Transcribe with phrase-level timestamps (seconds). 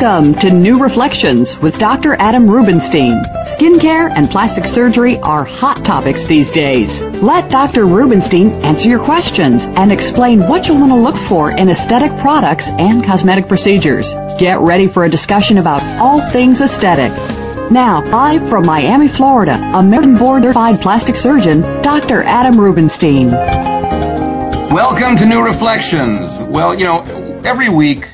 [0.00, 2.14] Welcome to New Reflections with Dr.
[2.14, 3.22] Adam Rubinstein.
[3.44, 7.02] Skincare and plastic surgery are hot topics these days.
[7.02, 7.84] Let Dr.
[7.84, 12.70] Rubinstein answer your questions and explain what you'll want to look for in aesthetic products
[12.70, 14.14] and cosmetic procedures.
[14.38, 17.12] Get ready for a discussion about all things aesthetic.
[17.70, 22.22] Now, live from Miami, Florida, American board certified plastic surgeon, Dr.
[22.22, 23.32] Adam Rubinstein.
[24.72, 26.42] Welcome to New Reflections.
[26.42, 27.02] Well, you know,
[27.44, 28.06] every week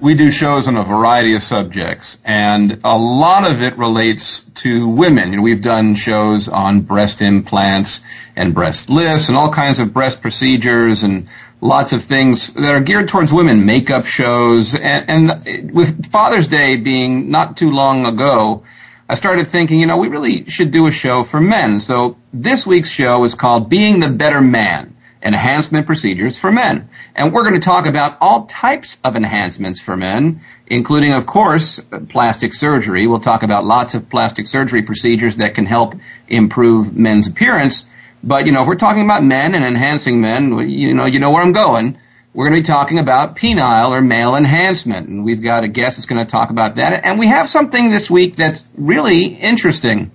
[0.00, 4.88] we do shows on a variety of subjects, and a lot of it relates to
[4.88, 5.30] women.
[5.30, 8.00] You know, we've done shows on breast implants
[8.34, 11.28] and breast lifts and all kinds of breast procedures and
[11.60, 16.76] lots of things that are geared towards women, makeup shows, and, and with Father's Day
[16.76, 18.64] being not too long ago,
[19.08, 21.80] I started thinking, you know, we really should do a show for men.
[21.80, 26.88] So this week's show is called Being the Better Man enhancement procedures for men.
[27.14, 31.80] And we're going to talk about all types of enhancements for men, including, of course,
[32.08, 33.06] plastic surgery.
[33.06, 35.94] We'll talk about lots of plastic surgery procedures that can help
[36.28, 37.86] improve men's appearance.
[38.22, 41.30] But, you know, if we're talking about men and enhancing men, you know, you know
[41.32, 41.98] where I'm going.
[42.32, 45.08] We're going to be talking about penile or male enhancement.
[45.08, 47.04] And we've got a guest that's going to talk about that.
[47.04, 50.12] And we have something this week that's really interesting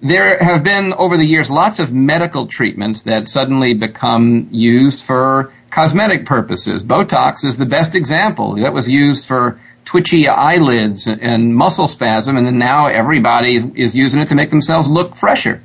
[0.00, 5.52] there have been over the years lots of medical treatments that suddenly become used for
[5.70, 6.84] cosmetic purposes.
[6.84, 8.56] Botox is the best example.
[8.56, 14.20] That was used for twitchy eyelids and muscle spasm, and then now everybody is using
[14.20, 15.62] it to make themselves look fresher.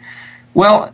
[0.54, 0.94] Well,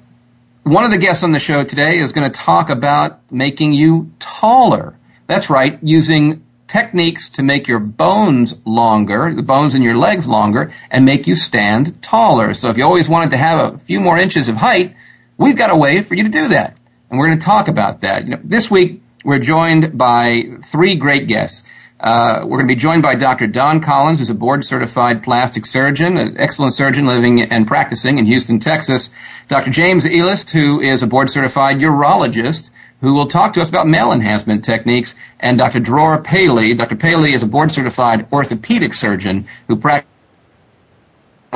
[0.64, 4.12] one of the guests on the show today is going to talk about making you
[4.20, 4.96] taller.
[5.28, 10.72] That's right, using techniques to make your bones longer, the bones in your legs longer,
[10.90, 12.54] and make you stand taller.
[12.54, 14.96] So if you always wanted to have a few more inches of height,
[15.38, 16.78] we've got a way for you to do that.
[17.10, 18.24] And we're going to talk about that.
[18.24, 21.64] You know, this week, we're joined by three great guests.
[22.00, 23.48] Uh, we're going to be joined by Dr.
[23.48, 28.26] Don Collins, who's a board certified plastic surgeon, an excellent surgeon living and practicing in
[28.26, 29.10] Houston, Texas.
[29.50, 29.70] Dr.
[29.70, 32.70] James Elist, who is a board certified urologist
[33.02, 35.80] who will talk to us about male enhancement techniques, and Dr.
[35.80, 36.74] Dror Paley.
[36.74, 36.96] Dr.
[36.96, 40.10] Paley is a board certified orthopedic surgeon who practices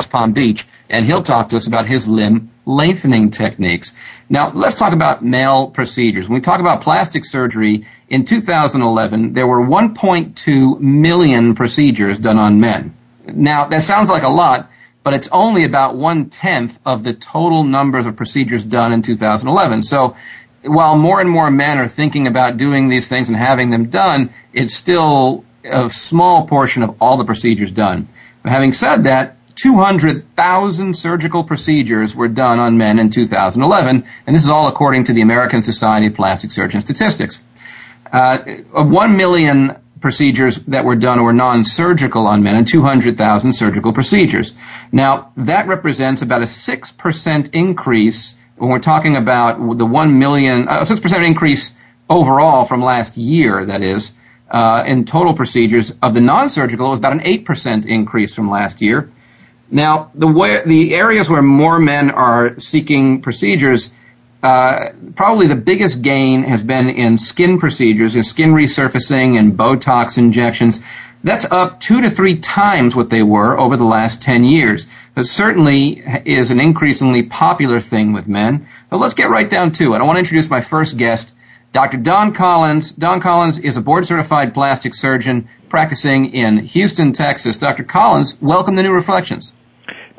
[0.09, 3.94] Palm Beach, and he'll talk to us about his limb lengthening techniques.
[4.29, 6.29] Now, let's talk about male procedures.
[6.29, 12.59] When we talk about plastic surgery, in 2011, there were 1.2 million procedures done on
[12.59, 12.96] men.
[13.25, 14.69] Now, that sounds like a lot,
[15.03, 19.81] but it's only about one tenth of the total numbers of procedures done in 2011.
[19.81, 20.16] So
[20.63, 24.34] while more and more men are thinking about doing these things and having them done,
[24.53, 28.07] it's still a small portion of all the procedures done.
[28.41, 34.44] But having said that, 200,000 surgical procedures were done on men in 2011, and this
[34.44, 37.41] is all according to the American Society of Plastic Surgeons statistics.
[38.12, 38.40] Uh,
[38.73, 44.53] 1 million procedures that were done were non-surgical on men and 200,000 surgical procedures.
[44.91, 50.81] Now, that represents about a 6% increase when we're talking about the 1 million, uh,
[50.81, 51.72] 6% increase
[52.09, 54.12] overall from last year, that is,
[54.52, 58.81] uh, in total procedures of the non-surgical, it was about an 8% increase from last
[58.81, 59.09] year.
[59.69, 63.91] Now, the the areas where more men are seeking procedures,
[64.44, 70.18] uh, probably the biggest gain has been in skin procedures, in skin resurfacing and Botox
[70.18, 70.79] injections.
[71.23, 74.85] That's up two to three times what they were over the last 10 years.
[75.16, 78.68] That certainly is an increasingly popular thing with men.
[78.90, 80.00] But let's get right down to it.
[80.00, 81.34] I want to introduce my first guest,
[81.73, 81.97] Dr.
[81.97, 82.91] Don Collins.
[82.91, 87.57] Don Collins is a board certified plastic surgeon practicing in Houston, Texas.
[87.57, 87.84] Dr.
[87.84, 89.56] Collins, welcome to New Reflections.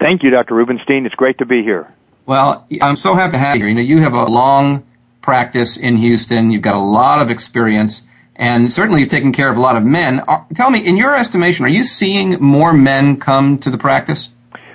[0.00, 0.56] Thank you, Dr.
[0.56, 1.06] Rubenstein.
[1.06, 1.94] It's great to be here.
[2.26, 3.68] Well, I'm so happy to have you here.
[3.68, 4.84] You know, you have a long
[5.22, 6.50] practice in Houston.
[6.50, 8.02] You've got a lot of experience
[8.34, 10.24] and certainly you've taken care of a lot of men.
[10.56, 14.28] Tell me, in your estimation, are you seeing more men come to the practice?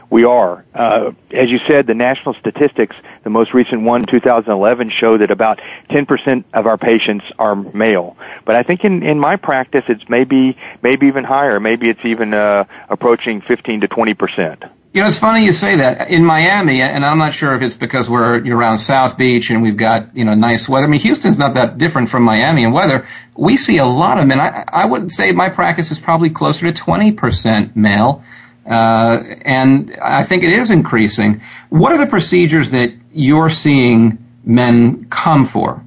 [0.09, 0.66] We are.
[0.74, 5.59] Uh, as you said, the national statistics, the most recent one, 2011, show that about
[5.90, 8.17] 10% of our patients are male.
[8.46, 11.59] But I think in, in my practice, it's maybe maybe even higher.
[11.59, 14.70] Maybe it's even uh, approaching 15 to 20%.
[14.91, 16.09] You know, it's funny you say that.
[16.09, 19.78] In Miami, and I'm not sure if it's because we're around South Beach and we've
[19.78, 20.88] got, you know, nice weather.
[20.88, 23.05] I mean, Houston's not that different from Miami in weather.
[23.35, 24.40] We see a lot of men.
[24.40, 28.23] I, I would say my practice is probably closer to 20% male.
[28.69, 31.41] Uh, and I think it is increasing.
[31.69, 35.83] What are the procedures that you're seeing men come for?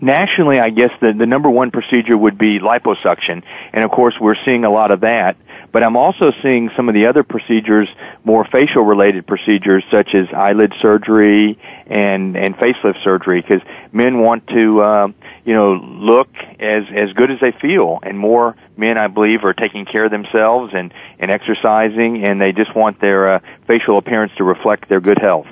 [0.00, 3.44] Nationally, I guess the, the number one procedure would be liposuction.
[3.72, 5.36] And of course, we're seeing a lot of that.
[5.70, 7.88] But I'm also seeing some of the other procedures,
[8.24, 13.62] more facial related procedures such as eyelid surgery and, and facelift surgery because
[13.92, 15.08] men want to, uh,
[15.44, 16.28] you know, look
[16.60, 17.98] as as good as they feel.
[18.02, 22.52] And more men, I believe, are taking care of themselves and and exercising, and they
[22.52, 25.46] just want their uh, facial appearance to reflect their good health.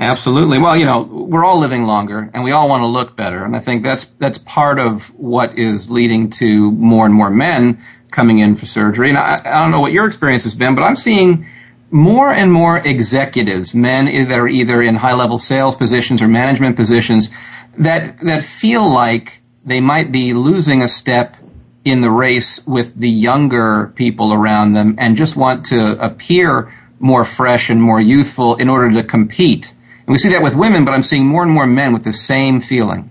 [0.00, 0.58] Absolutely.
[0.58, 3.44] Well, you know, we're all living longer and we all want to look better.
[3.44, 7.82] And I think that's, that's part of what is leading to more and more men
[8.10, 9.10] coming in for surgery.
[9.10, 11.46] And I, I don't know what your experience has been, but I'm seeing
[11.90, 16.74] more and more executives, men that are either in high level sales positions or management
[16.74, 17.30] positions
[17.78, 21.36] that, that feel like they might be losing a step
[21.84, 27.24] in the race with the younger people around them and just want to appear more
[27.24, 29.72] fresh and more youthful in order to compete.
[30.06, 32.12] And we see that with women, but I'm seeing more and more men with the
[32.12, 33.10] same feeling.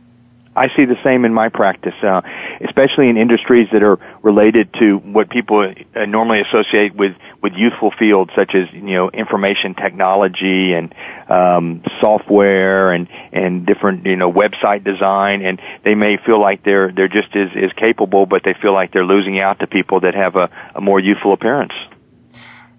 [0.56, 2.22] I see the same in my practice, uh,
[2.62, 7.92] especially in industries that are related to what people uh, normally associate with with youthful
[7.98, 10.94] fields, such as you know information technology and
[11.28, 16.92] um, software and and different you know website design, and they may feel like they're
[16.92, 20.14] they're just as, as capable, but they feel like they're losing out to people that
[20.14, 21.74] have a, a more youthful appearance.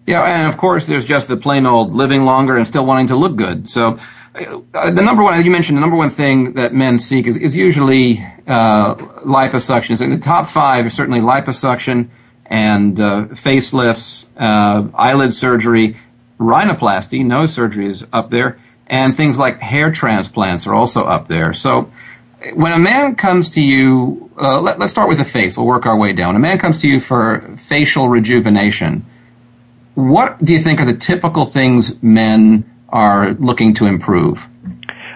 [0.07, 3.17] Yeah, and of course, there's just the plain old living longer and still wanting to
[3.17, 3.69] look good.
[3.69, 3.99] So,
[4.35, 8.19] the number one, you mentioned the number one thing that men seek is, is usually
[8.47, 10.03] uh, liposuctions.
[10.03, 12.09] In the top five is certainly liposuction
[12.47, 15.97] and uh, facelifts, uh, eyelid surgery,
[16.39, 18.59] rhinoplasty, nose surgery is up there,
[18.89, 21.53] and things like hair transplants are also up there.
[21.53, 21.93] So,
[22.53, 25.57] when a man comes to you, uh, let, us start with the face.
[25.57, 26.37] We'll work our way down.
[26.37, 29.07] A man comes to you for facial rejuvenation
[29.95, 34.49] what do you think are the typical things men are looking to improve?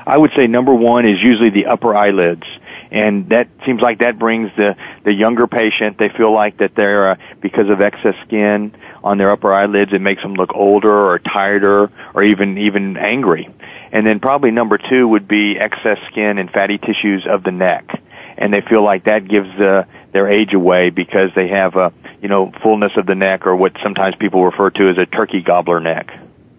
[0.05, 2.45] I would say number one is usually the upper eyelids.
[2.91, 7.11] And that seems like that brings the, the younger patient, they feel like that they're,
[7.11, 11.19] uh, because of excess skin on their upper eyelids, it makes them look older or
[11.19, 13.55] tireder or even, even angry.
[13.93, 18.03] And then probably number two would be excess skin and fatty tissues of the neck.
[18.39, 21.93] And they feel like that gives the, their age away because they have a,
[22.23, 25.43] you know, fullness of the neck or what sometimes people refer to as a turkey
[25.43, 26.11] gobbler neck.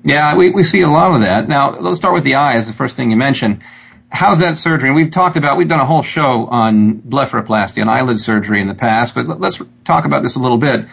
[0.04, 1.48] Yeah, we, we see a lot of that.
[1.48, 3.62] Now, let's start with the eyes, the first thing you mentioned.
[4.10, 4.92] How's that surgery?
[4.92, 8.74] We've talked about, we've done a whole show on blepharoplasty, on eyelid surgery in the
[8.76, 10.88] past, but let's talk about this a little bit.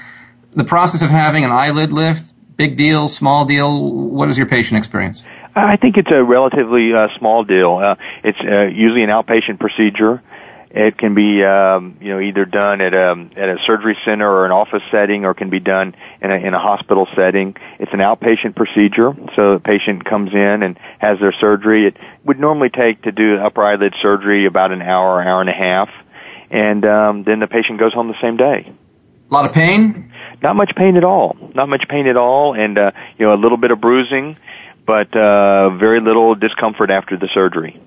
[0.54, 4.78] The process of having an eyelid lift, big deal, small deal, what is your patient
[4.78, 5.24] experience?
[5.54, 7.76] I think it's a relatively uh, small deal.
[7.76, 10.22] Uh, it's uh, usually an outpatient procedure.
[10.70, 14.44] It can be, um, you know, either done at a at a surgery center or
[14.44, 17.56] an office setting, or can be done in a, in a hospital setting.
[17.78, 21.86] It's an outpatient procedure, so the patient comes in and has their surgery.
[21.86, 25.54] It would normally take to do upper eyelid surgery about an hour, hour and a
[25.54, 25.88] half,
[26.50, 28.72] and um, then the patient goes home the same day.
[29.30, 30.12] A lot of pain?
[30.42, 31.36] Not much pain at all.
[31.54, 34.36] Not much pain at all, and uh, you know, a little bit of bruising,
[34.86, 37.80] but uh, very little discomfort after the surgery.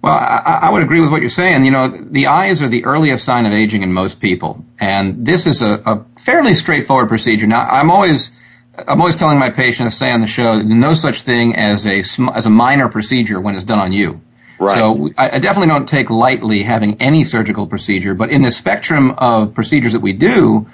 [0.00, 1.64] Well, I, I, would agree with what you're saying.
[1.64, 5.46] You know, the eyes are the earliest sign of aging in most people, and this
[5.46, 7.48] is a, a fairly straightforward procedure.
[7.48, 8.30] Now, I'm always,
[8.76, 11.98] I'm always telling my patients, say on the show, no such thing as a
[12.32, 14.20] as a minor procedure when it's done on you.
[14.60, 14.76] Right.
[14.76, 19.12] So I, I definitely don't take lightly having any surgical procedure, but in the spectrum
[19.18, 20.68] of procedures that we do,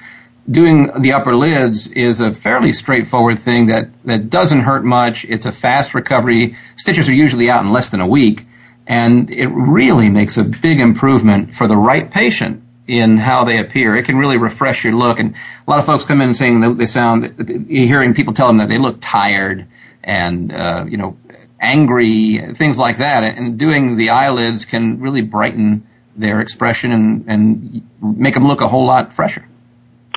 [0.50, 5.24] doing the upper lids is a fairly straightforward thing that, that doesn't hurt much.
[5.24, 6.56] It's a fast recovery.
[6.76, 8.46] Stitches are usually out in less than a week.
[8.86, 13.96] And it really makes a big improvement for the right patient in how they appear.
[13.96, 15.18] It can really refresh your look.
[15.18, 15.34] And
[15.66, 18.68] a lot of folks come in saying that they sound, hearing people tell them that
[18.68, 19.66] they look tired
[20.02, 21.16] and, uh, you know,
[21.58, 23.24] angry, things like that.
[23.24, 28.68] And doing the eyelids can really brighten their expression and, and make them look a
[28.68, 29.48] whole lot fresher.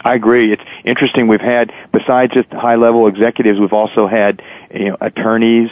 [0.03, 0.51] I agree.
[0.51, 1.27] It's interesting.
[1.27, 4.41] We've had, besides just high level executives, we've also had,
[4.73, 5.69] you know, attorneys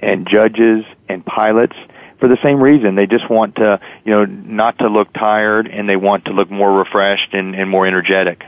[0.00, 1.74] and judges and pilots
[2.18, 2.94] for the same reason.
[2.94, 6.50] They just want to, you know, not to look tired and they want to look
[6.50, 8.42] more refreshed and, and more energetic.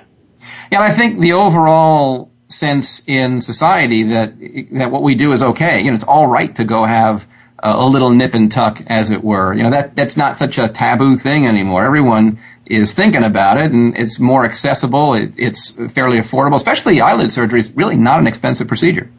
[0.70, 4.38] Yeah, I think the overall sense in society that
[4.72, 5.80] that what we do is okay.
[5.80, 7.26] You know, it's all right to go have
[7.58, 9.52] a, a little nip and tuck, as it were.
[9.54, 11.84] You know, that that's not such a taboo thing anymore.
[11.84, 15.14] Everyone is thinking about it, and it's more accessible.
[15.14, 19.10] It, it's fairly affordable, especially eyelid surgery is really not an expensive procedure.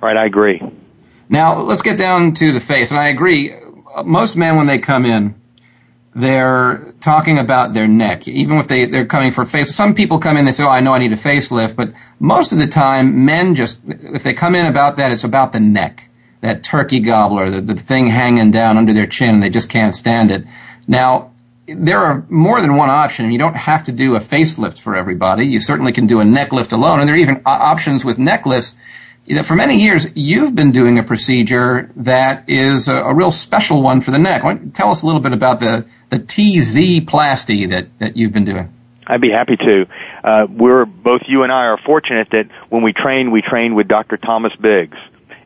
[0.00, 0.62] Right, I agree.
[1.28, 3.54] Now let's get down to the face, and I agree
[4.04, 5.34] most men when they come in,
[6.14, 9.74] they're talking about their neck, even if they, they're coming for face.
[9.74, 12.52] Some people come in, they say, oh, I know I need a facelift, but most
[12.52, 16.08] of the time, men just, if they come in about that, it's about the neck.
[16.40, 19.94] That turkey gobbler, the, the thing hanging down under their chin, and they just can't
[19.94, 20.44] stand it.
[20.88, 21.32] Now,
[21.66, 23.30] there are more than one option.
[23.30, 25.46] You don't have to do a facelift for everybody.
[25.46, 28.46] You certainly can do a neck lift alone, and there are even options with neck
[28.46, 28.74] lifts
[29.42, 34.00] for many years, you've been doing a procedure that is a, a real special one
[34.00, 34.44] for the neck.
[34.44, 38.44] Why, Tell us a little bit about the, the TZ plasty that, that you've been
[38.44, 38.72] doing.
[39.06, 39.86] I'd be happy to.
[40.24, 43.86] Uh, we're both you and I are fortunate that when we train, we train with
[43.86, 44.16] Dr.
[44.16, 44.98] Thomas Biggs,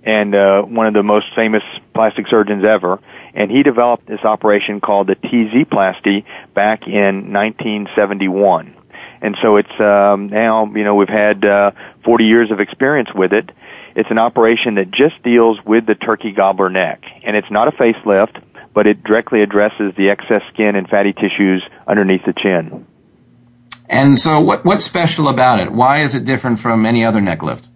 [0.03, 1.63] and uh, one of the most famous
[1.95, 3.01] plastic surgeons ever.
[3.35, 8.77] And he developed this operation called the TZ plasty back in 1971.
[9.23, 11.73] And so it's um, now, you know, we've had uh,
[12.05, 13.51] 40 years of experience with it.
[13.95, 17.73] It's an operation that just deals with the turkey gobbler neck, and it's not a
[17.73, 18.43] facelift,
[18.73, 22.87] but it directly addresses the excess skin and fatty tissues underneath the chin.
[23.89, 25.73] And so, what what's special about it?
[25.73, 27.69] Why is it different from any other neck lift?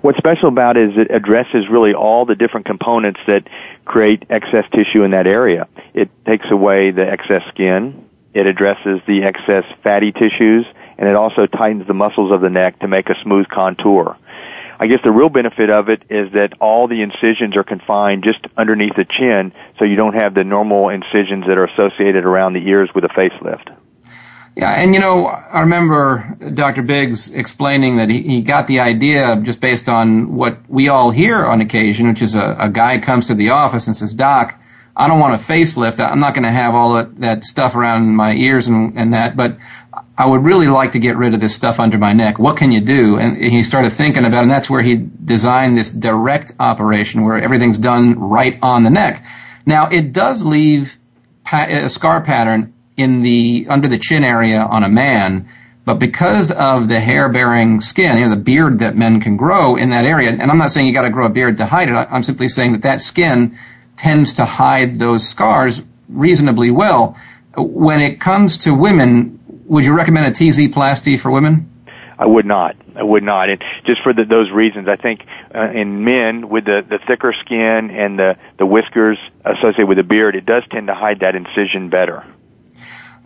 [0.00, 3.48] What's special about it is it addresses really all the different components that
[3.84, 5.68] create excess tissue in that area.
[5.94, 8.08] It takes away the excess skin.
[8.32, 10.66] It addresses the excess fatty tissues,
[10.96, 14.16] and it also tightens the muscles of the neck to make a smooth contour.
[14.78, 18.40] I guess the real benefit of it is that all the incisions are confined just
[18.56, 22.66] underneath the chin, so you don't have the normal incisions that are associated around the
[22.68, 23.74] ears with a facelift.
[24.56, 26.82] Yeah, and you know, I remember Dr.
[26.82, 31.44] Biggs explaining that he, he got the idea just based on what we all hear
[31.44, 34.58] on occasion, which is a, a guy comes to the office and says, Doc,
[34.96, 36.00] I don't want a facelift.
[36.00, 39.36] I'm not going to have all that, that stuff around my ears and, and that,
[39.36, 39.58] but
[40.16, 42.38] I would really like to get rid of this stuff under my neck.
[42.38, 43.18] What can you do?
[43.18, 47.36] And he started thinking about it, and that's where he designed this direct operation where
[47.36, 49.24] everything's done right on the neck.
[49.66, 50.96] Now, it does leave
[51.52, 55.50] a scar pattern in the under the chin area on a man,
[55.84, 59.90] but because of the hair-bearing skin, you know, the beard that men can grow in
[59.90, 61.92] that area, and I'm not saying you got to grow a beard to hide it.
[61.92, 63.58] I'm simply saying that that skin
[63.96, 67.16] tends to hide those scars reasonably well.
[67.56, 71.72] When it comes to women, would you recommend a TZ plasty for women?
[72.18, 72.76] I would not.
[72.94, 73.50] I would not.
[73.50, 75.20] And just for the, those reasons, I think
[75.54, 80.04] uh, in men with the, the thicker skin and the, the whiskers associated with the
[80.04, 82.24] beard, it does tend to hide that incision better.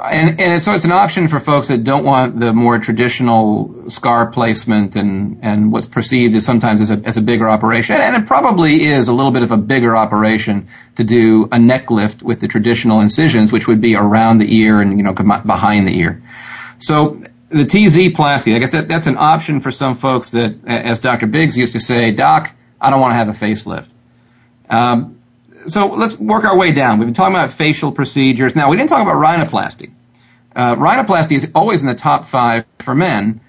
[0.04, 4.30] And, and so it's an option for folks that don't want the more traditional scar
[4.30, 7.96] placement and, and what's perceived as sometimes as a, as a bigger operation.
[7.96, 11.90] And it probably is a little bit of a bigger operation to do a neck
[11.90, 15.86] lift with the traditional incisions, which would be around the ear and, you know, behind
[15.86, 16.22] the ear.
[16.78, 21.00] So the TZ plasty, I guess that, that's an option for some folks that, as
[21.00, 21.26] Dr.
[21.26, 23.88] Biggs used to say, Doc, I don't want to have a facelift.
[24.68, 25.19] Um,
[25.68, 26.98] so let's work our way down.
[26.98, 28.56] We've been talking about facial procedures.
[28.56, 29.92] Now, we didn't talk about rhinoplasty.
[30.54, 33.40] Uh, rhinoplasty is always in the top five for men.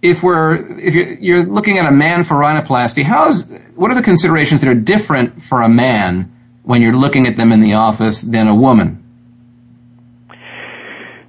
[0.00, 4.02] If we're if you're, you're looking at a man for rhinoplasty, how's what are the
[4.02, 8.22] considerations that are different for a man when you're looking at them in the office
[8.22, 9.04] than a woman?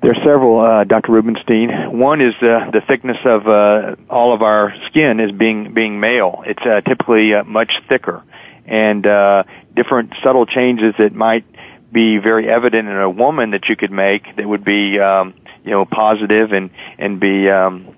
[0.01, 1.11] There are several, uh, Dr.
[1.11, 1.99] Rubenstein.
[1.99, 6.43] One is the thickness of uh, all of our skin is being being male.
[6.45, 8.23] It's uh, typically uh, much thicker,
[8.69, 9.43] and uh,
[9.75, 11.43] different subtle changes that might
[11.91, 15.33] be very evident in a woman that you could make that would be um,
[15.65, 17.95] you know positive and and be um,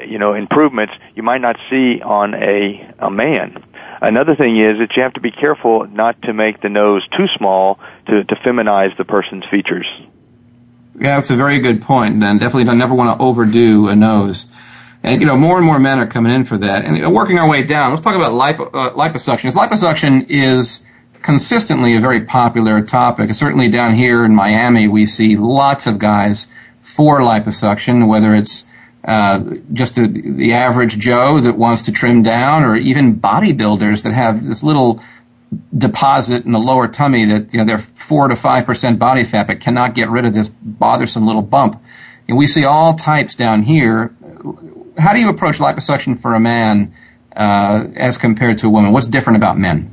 [0.00, 3.62] you know improvements you might not see on a a man.
[4.00, 7.26] Another thing is that you have to be careful not to make the nose too
[7.36, 9.86] small to to feminize the person's features.
[10.98, 14.46] Yeah, that's a very good point, and definitely don't never want to overdo a nose.
[15.06, 16.84] And you know, more and more men are coming in for that.
[16.84, 19.52] And you know, working our way down, let's talk about lipo, uh, liposuction.
[19.52, 20.82] Liposuction is
[21.22, 23.32] consistently a very popular topic.
[23.32, 26.48] Certainly down here in Miami, we see lots of guys
[26.82, 28.64] for liposuction, whether it's
[29.04, 34.12] uh, just a, the average Joe that wants to trim down, or even bodybuilders that
[34.12, 35.00] have this little
[35.76, 39.46] deposit in the lower tummy that you know they're four to five percent body fat,
[39.46, 41.80] but cannot get rid of this bothersome little bump.
[42.28, 44.15] And we see all types down here.
[44.96, 46.94] How do you approach liposuction for a man
[47.34, 48.92] uh, as compared to a woman?
[48.92, 49.92] What's different about men?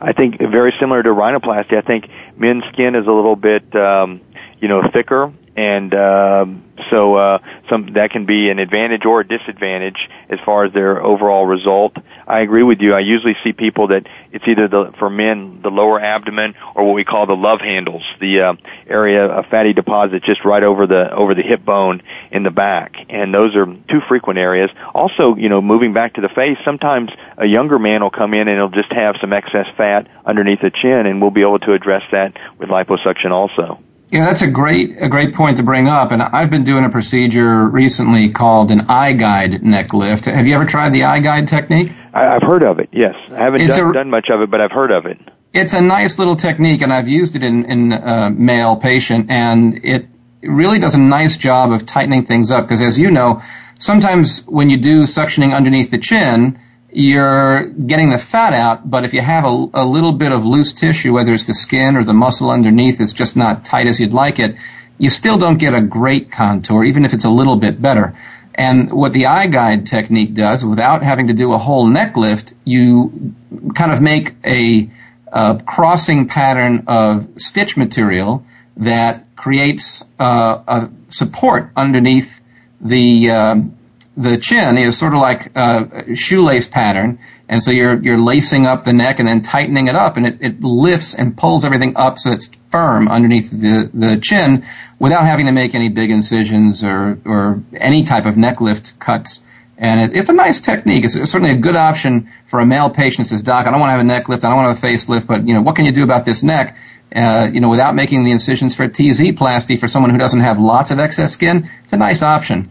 [0.00, 1.76] I think very similar to rhinoplasty.
[1.76, 4.20] I think men's skin is a little bit, um,
[4.60, 7.38] you know, thicker and um, so uh,
[7.70, 11.96] some that can be an advantage or a disadvantage as far as their overall result.
[12.26, 12.94] I agree with you.
[12.94, 16.94] I usually see people that it's either the for men the lower abdomen or what
[16.94, 18.54] we call the love handles, the uh,
[18.86, 22.94] area of fatty deposit just right over the over the hip bone in the back,
[23.08, 24.70] and those are two frequent areas.
[24.94, 28.48] Also, you know, moving back to the face, sometimes a younger man will come in
[28.48, 31.72] and he'll just have some excess fat underneath the chin, and we'll be able to
[31.72, 33.78] address that with liposuction also.
[34.10, 36.12] Yeah, that's a great a great point to bring up.
[36.12, 40.26] And I've been doing a procedure recently called an eye guide neck lift.
[40.26, 41.90] Have you ever tried the eye guide technique?
[42.14, 42.90] I, have heard of it.
[42.92, 45.18] Yes, I haven't done, a, done, much of it, but I've heard of it.
[45.52, 49.84] It's a nice little technique, and I've used it in in a male patient, and
[49.84, 50.06] it
[50.42, 52.64] really does a nice job of tightening things up.
[52.64, 53.42] Because as you know,
[53.78, 59.14] sometimes when you do suctioning underneath the chin, you're getting the fat out, but if
[59.14, 62.14] you have a, a little bit of loose tissue, whether it's the skin or the
[62.14, 64.56] muscle underneath, it's just not tight as you'd like it,
[64.96, 68.16] you still don't get a great contour, even if it's a little bit better.
[68.54, 72.54] And what the eye guide technique does, without having to do a whole neck lift,
[72.64, 73.34] you
[73.74, 74.90] kind of make a,
[75.26, 78.46] a crossing pattern of stitch material
[78.76, 82.40] that creates uh, a support underneath
[82.80, 83.76] the um,
[84.16, 84.78] the chin.
[84.78, 87.18] Is sort of like a shoelace pattern,
[87.48, 90.38] and so you're you're lacing up the neck and then tightening it up, and it,
[90.40, 94.66] it lifts and pulls everything up so it's firm underneath the the chin,
[94.98, 99.42] without having to make any big incisions or or any type of neck lift cuts.
[99.76, 101.04] And it, it's a nice technique.
[101.04, 103.90] It's, certainly a good option for a male patient who says, "Doc, I don't want
[103.90, 104.44] to have a neck lift.
[104.44, 106.24] I don't want to have a facelift, but you know, what can you do about
[106.24, 106.76] this neck?"
[107.14, 110.40] Uh, you know, without making the incisions for a TZ plasty for someone who doesn't
[110.40, 112.70] have lots of excess skin, it's a nice option.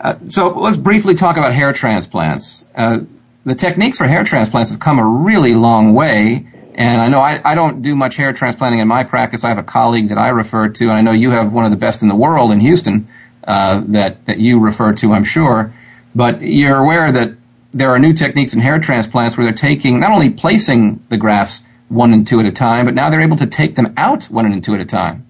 [0.00, 2.66] Uh, so let's briefly talk about hair transplants.
[2.74, 3.00] Uh,
[3.48, 7.40] the techniques for hair transplants have come a really long way, and I know I,
[7.44, 9.44] I, don't do much hair transplanting in my practice.
[9.44, 11.70] I have a colleague that I refer to, and I know you have one of
[11.70, 13.08] the best in the world in Houston
[13.44, 15.72] uh, that that you refer to, I'm sure.
[16.14, 17.32] But you're aware that
[17.72, 21.62] there are new techniques in hair transplants where they're taking not only placing the grafts
[21.88, 24.46] one and two at a time, but now they're able to take them out one
[24.46, 25.26] and two at a time.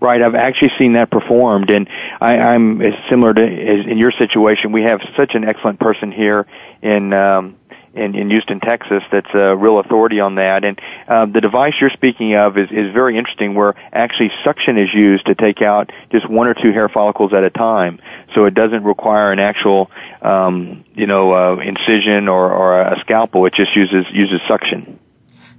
[0.00, 1.88] Right, I've actually seen that performed, and
[2.20, 4.72] I, I'm similar to as in your situation.
[4.72, 6.46] We have such an excellent person here
[6.84, 7.56] in um,
[7.94, 10.64] in, in Houston, Texas, that's a real authority on that.
[10.64, 14.92] And uh, the device you're speaking of is, is very interesting, where actually suction is
[14.92, 18.00] used to take out just one or two hair follicles at a time.
[18.34, 23.46] So it doesn't require an actual, um, you know, uh, incision or, or a scalpel.
[23.46, 24.98] It just uses uses suction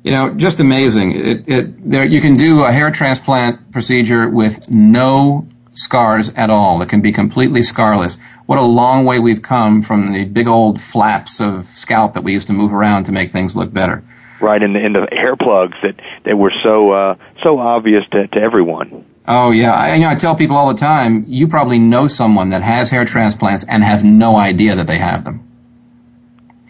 [0.04, 1.14] you know, just amazing.
[1.14, 6.82] It, it, there, you can do a hair transplant procedure with no scars at all.
[6.84, 8.20] It can be completely scarless.
[8.46, 12.34] What a long way we've come from the big old flaps of scalp that we
[12.34, 14.04] used to move around to make things look better.
[14.40, 18.28] Right, and the, and the hair plugs that, that were so uh, so obvious to,
[18.28, 19.06] to everyone.
[19.28, 21.26] Oh yeah, I, you know I tell people all the time.
[21.28, 25.24] You probably know someone that has hair transplants and have no idea that they have
[25.24, 25.52] them.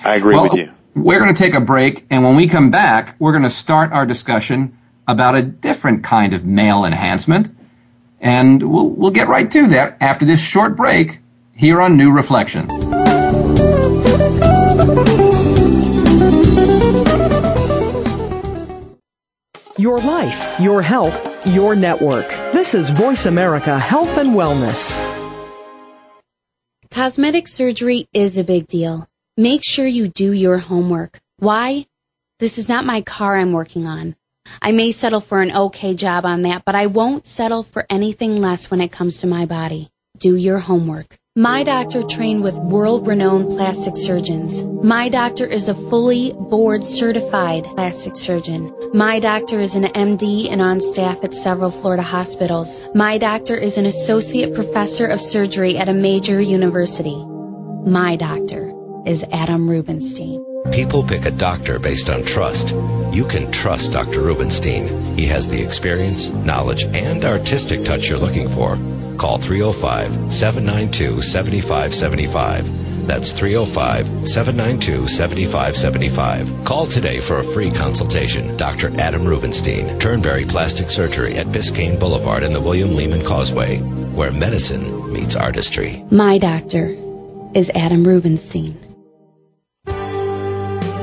[0.03, 0.71] I agree well, with you.
[0.95, 3.91] We're going to take a break, and when we come back, we're going to start
[3.91, 7.49] our discussion about a different kind of male enhancement.
[8.21, 11.19] And we'll, we'll get right to that after this short break
[11.55, 12.69] here on New Reflection.
[19.77, 22.27] Your life, your health, your network.
[22.51, 24.99] This is Voice America Health and Wellness.
[26.91, 29.07] Cosmetic surgery is a big deal.
[29.37, 31.19] Make sure you do your homework.
[31.37, 31.85] Why?
[32.39, 34.15] This is not my car I'm working on.
[34.61, 38.37] I may settle for an okay job on that, but I won't settle for anything
[38.37, 39.89] less when it comes to my body.
[40.17, 41.17] Do your homework.
[41.37, 44.63] My doctor trained with world renowned plastic surgeons.
[44.63, 48.73] My doctor is a fully board certified plastic surgeon.
[48.93, 52.81] My doctor is an MD and on staff at several Florida hospitals.
[52.95, 57.21] My doctor is an associate professor of surgery at a major university.
[57.85, 58.71] My doctor
[59.05, 60.54] is Adam Rubenstein.
[60.71, 62.71] People pick a doctor based on trust.
[62.71, 64.21] You can trust Dr.
[64.21, 65.15] Rubenstein.
[65.15, 68.77] He has the experience, knowledge, and artistic touch you're looking for.
[69.17, 73.07] Call 305 792 7575.
[73.07, 76.65] That's 305 792 7575.
[76.65, 78.57] Call today for a free consultation.
[78.57, 78.99] Dr.
[78.99, 85.13] Adam Rubenstein, Turnberry Plastic Surgery at Biscayne Boulevard and the William Lehman Causeway, where medicine
[85.13, 86.03] meets artistry.
[86.09, 86.87] My doctor
[87.53, 88.84] is Adam Rubenstein.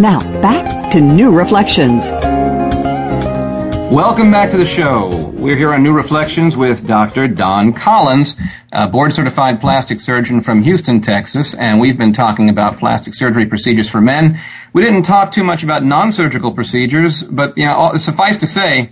[0.02, 2.04] Now, back to New Reflections.
[3.90, 5.08] Welcome back to the show.
[5.08, 7.28] We're here on New Reflections with Dr.
[7.28, 8.38] Don Collins,
[8.72, 13.48] a board certified plastic surgeon from Houston, Texas, and we've been talking about plastic surgery
[13.48, 14.42] procedures for men.
[14.74, 18.92] We didn't talk too much about non-surgical procedures, but you know, suffice to say,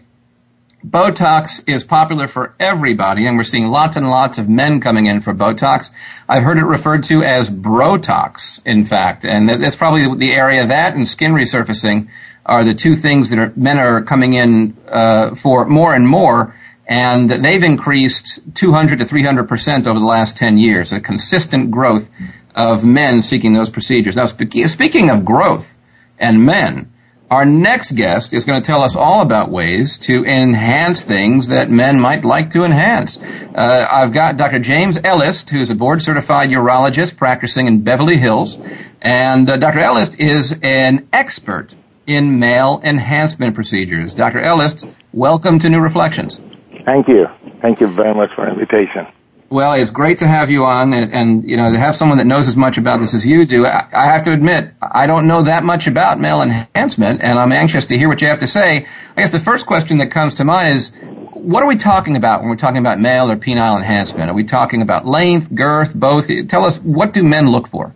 [0.83, 5.21] Botox is popular for everybody, and we're seeing lots and lots of men coming in
[5.21, 5.91] for Botox.
[6.27, 10.95] I've heard it referred to as Brotox, in fact, and that's probably the area that
[10.95, 12.09] and skin resurfacing
[12.47, 16.55] are the two things that are, men are coming in uh, for more and more,
[16.87, 20.93] and they've increased 200 to 300 percent over the last 10 years.
[20.93, 22.09] A consistent growth
[22.55, 24.15] of men seeking those procedures.
[24.15, 25.77] Now, speaking of growth
[26.17, 26.93] and men,
[27.29, 31.69] our next guest is going to tell us all about ways to enhance things that
[31.69, 33.17] men might like to enhance.
[33.17, 34.59] Uh, I've got Dr.
[34.59, 38.57] James Elist, who's a board certified urologist practicing in Beverly Hills.
[39.01, 39.79] And uh, Dr.
[39.79, 41.75] Elist is an expert
[42.07, 44.15] in male enhancement procedures.
[44.15, 44.39] Dr.
[44.39, 46.39] Elist, welcome to New Reflections.
[46.85, 47.27] Thank you.
[47.61, 49.07] Thank you very much for the invitation.
[49.49, 52.27] Well, it's great to have you on, and, and, you know to have someone that
[52.27, 53.65] knows as much about this as you do.
[53.65, 57.53] I, I, have to admit, I don't know that much about male enhancement, and I'm
[57.53, 58.87] anxious to hear what you have to say.
[59.15, 60.91] I guess the first question that comes to mind is,
[61.31, 64.29] what are we talking about when we're talking about male or penile enhancement?
[64.29, 66.29] Are we talking about length, girth, both?
[66.49, 67.93] Tell us, what do men look for?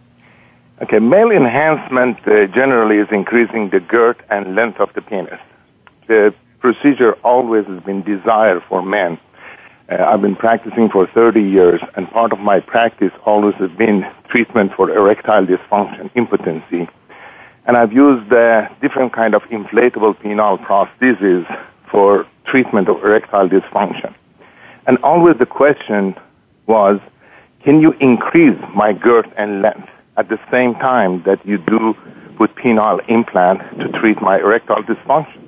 [0.81, 5.39] Okay, male enhancement uh, generally is increasing the girth and length of the penis.
[6.07, 9.19] The procedure always has been desired for men
[9.91, 14.09] uh, I've been practicing for 30 years, and part of my practice always has been
[14.29, 16.87] treatment for erectile dysfunction, impotency.
[17.65, 21.45] And I've used uh, different kind of inflatable penile prostheses
[21.89, 24.13] for treatment of erectile dysfunction.
[24.87, 26.15] And always the question
[26.67, 26.99] was,
[27.63, 31.95] can you increase my girth and length at the same time that you do
[32.37, 35.41] put penile implant to treat my erectile dysfunction?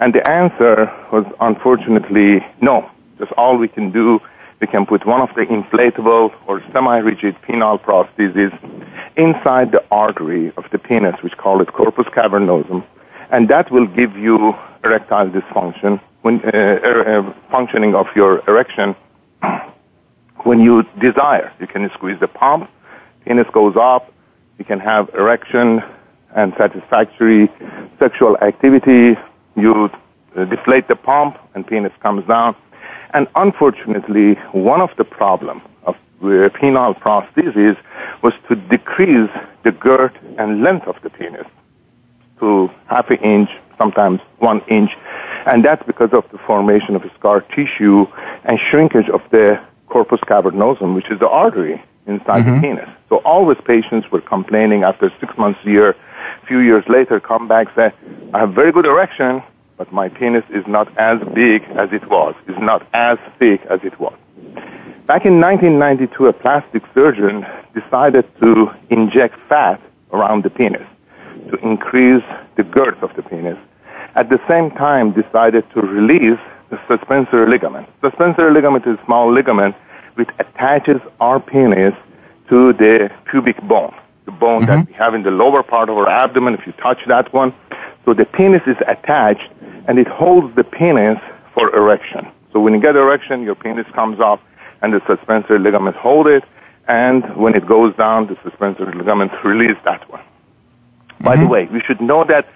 [0.00, 2.90] And the answer was unfortunately no.
[3.18, 4.20] That's all we can do.
[4.60, 8.52] We can put one of the inflatable or semi-rigid penile prostheses
[9.16, 12.84] inside the artery of the penis, which call it corpus cavernosum,
[13.30, 14.54] and that will give you
[14.84, 18.94] erectile dysfunction, when, uh, er, functioning of your erection
[20.44, 21.52] when you desire.
[21.60, 22.70] You can squeeze the pump,
[23.26, 24.12] penis goes up,
[24.58, 25.82] you can have erection
[26.34, 27.50] and satisfactory
[27.98, 29.18] sexual activity.
[29.56, 29.90] You
[30.36, 32.54] uh, deflate the pump and penis comes down.
[33.14, 37.76] And unfortunately, one of the problems of uh, penile prosthesis
[38.22, 39.30] was to decrease
[39.64, 41.46] the girth and length of the penis
[42.40, 44.92] to half an inch, sometimes one inch.
[45.46, 48.06] And that's because of the formation of scar tissue
[48.44, 52.54] and shrinkage of the corpus cavernosum, which is the artery inside mm-hmm.
[52.54, 52.88] the penis.
[53.08, 55.90] So all always patients were complaining after six months, a year,
[56.42, 57.92] a few years later, come back, say,
[58.32, 59.42] I have very good erection,
[59.76, 63.80] but my penis is not as big as it was, is not as thick as
[63.84, 64.16] it was.
[65.06, 69.80] Back in 1992, a plastic surgeon decided to inject fat
[70.12, 70.86] around the penis
[71.50, 72.24] to increase
[72.56, 73.58] the girth of the penis.
[74.16, 76.40] At the same time, decided to release
[76.70, 77.88] the suspensory ligament.
[78.02, 79.76] Suspensory ligament is a small ligament
[80.16, 81.94] which attaches our penis
[82.48, 84.80] to the pubic bone, the bone mm-hmm.
[84.80, 86.54] that we have in the lower part of our abdomen.
[86.54, 87.54] If you touch that one,
[88.04, 89.50] so the penis is attached
[89.86, 91.18] and it holds the penis
[91.54, 92.28] for erection.
[92.52, 94.40] So when you get erection, your penis comes up
[94.82, 96.44] and the suspensory ligaments hold it.
[96.88, 100.20] And when it goes down, the suspensory ligaments release that one.
[100.20, 101.24] Mm-hmm.
[101.24, 101.50] By the mm-hmm.
[101.50, 102.48] way, we should know that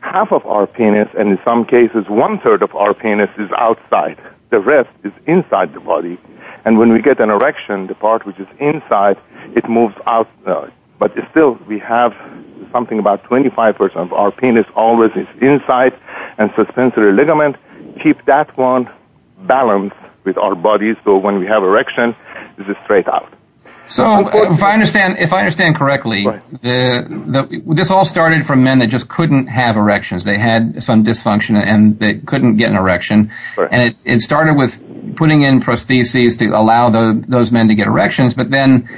[0.00, 4.18] half of our penis, and in some cases one third of our penis is outside.
[4.50, 6.18] The rest is inside the body.
[6.64, 9.18] And when we get an erection, the part which is inside,
[9.56, 10.28] it moves out.
[10.46, 12.14] Uh, but still, we have
[12.70, 15.92] something about 25% of our penis always is inside
[16.38, 17.56] and suspensory ligament.
[18.02, 18.88] Keep that one
[19.40, 22.14] balanced with our body so when we have erection,
[22.56, 23.32] this is straight out.
[23.92, 28.78] So, if I understand, if I understand correctly, the, the, this all started from men
[28.78, 30.24] that just couldn't have erections.
[30.24, 33.32] They had some dysfunction and they couldn't get an erection.
[33.56, 33.68] Right.
[33.70, 37.86] And it, it started with putting in prostheses to allow the, those men to get
[37.86, 38.88] erections, but then,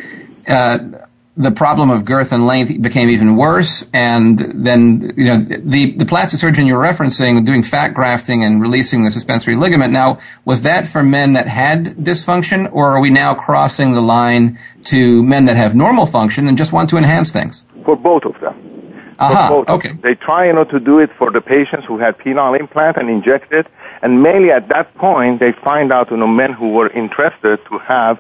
[0.46, 1.03] uh,
[1.36, 3.88] the problem of girth and length became even worse.
[3.92, 9.04] And then, you know, the, the plastic surgeon you're referencing doing fat grafting and releasing
[9.04, 9.92] the suspensory ligament.
[9.92, 14.60] Now, was that for men that had dysfunction or are we now crossing the line
[14.84, 17.62] to men that have normal function and just want to enhance things?
[17.84, 19.14] For both of them.
[19.18, 19.64] Uh-huh.
[19.68, 19.92] Okay.
[19.92, 23.08] They try, you know, to do it for the patients who had penile implant and
[23.08, 23.66] inject it.
[24.02, 27.78] And mainly at that point, they find out, you know, men who were interested to
[27.78, 28.18] have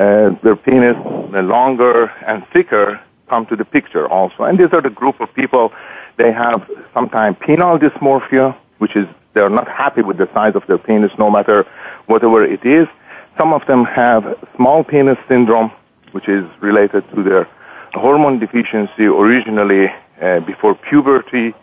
[0.00, 0.96] uh, their penis
[1.56, 4.44] longer and thicker come to the picture also.
[4.44, 5.72] And these are the group of people,
[6.16, 10.78] they have sometimes penile dysmorphia, which is they're not happy with the size of their
[10.78, 11.66] penis no matter
[12.06, 12.88] whatever it is.
[13.36, 14.22] Some of them have
[14.56, 15.70] small penis syndrome,
[16.12, 17.46] which is related to their
[17.92, 21.54] hormone deficiency originally uh, before puberty.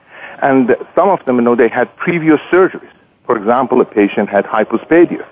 [0.43, 2.93] And some of them, you know, they had previous surgeries.
[3.25, 5.25] For example, a patient had hypospadia,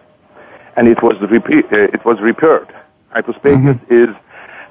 [0.75, 1.27] and it was, uh,
[1.71, 2.73] it was repaired.
[3.13, 3.93] Hypospadia mm-hmm.
[3.93, 4.15] is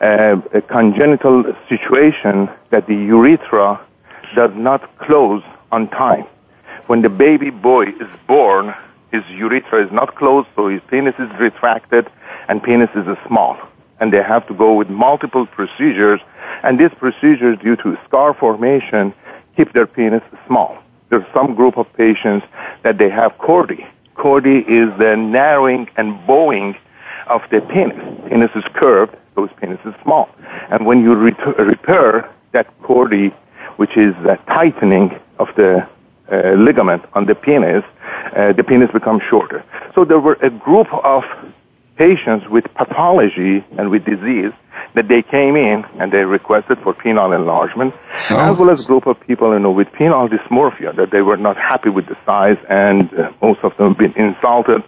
[0.01, 3.81] uh, a congenital situation that the urethra
[4.35, 5.43] does not close
[5.73, 6.27] on time.
[6.87, 8.75] When the baby boy is born,
[9.11, 12.11] his urethra is not closed, so his penis is retracted,
[12.49, 13.57] and penis is small.
[14.01, 16.21] And they have to go with multiple procedures,
[16.63, 19.15] and these procedures, due to scar formation,
[19.57, 20.77] keep their penis small.
[21.09, 22.45] There's some group of patients
[22.83, 23.87] that they have chordee.
[24.17, 26.77] Chordee is the narrowing and bowing
[27.29, 28.29] of the penis.
[28.29, 30.29] Penis is curved, those penis is small.
[30.71, 33.35] And when you ret- repair that chordee,
[33.77, 35.87] which is the tightening of the
[36.31, 37.85] uh, ligament on the penis,
[38.37, 39.65] uh, the penis becomes shorter.
[39.95, 41.25] So there were a group of
[41.97, 44.53] patients with pathology and with disease
[44.95, 48.87] that they came in and they requested for penile enlargement, so, as well as a
[48.87, 52.17] group of people you know with penile dysmorphia that they were not happy with the
[52.25, 54.83] size, and uh, most of them have been insulted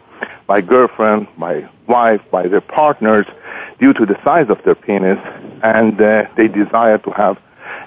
[0.46, 3.26] by girlfriend, by wife, by their partners
[3.78, 5.18] due to the size of their penis,
[5.62, 7.38] and uh, they desire to have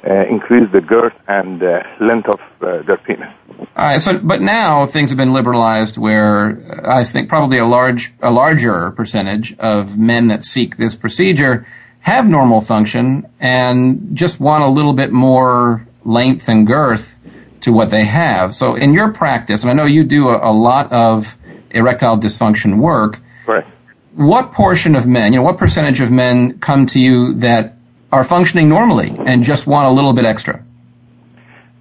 [0.08, 3.30] uh, increase the girth and uh, length of uh, their penis.
[3.76, 4.02] All right.
[4.02, 8.32] So, but now things have been liberalized, where uh, I think probably a large, a
[8.32, 11.68] larger percentage of men that seek this procedure
[12.00, 17.20] have normal function and just want a little bit more length and girth
[17.62, 18.56] to what they have.
[18.56, 21.38] So, in your practice, and I know you do a, a lot of
[21.72, 23.20] erectile dysfunction work.
[23.46, 23.68] Correct.
[24.16, 27.76] What portion of men, you know, what percentage of men come to you that
[28.12, 30.64] are functioning normally and just want a little bit extra?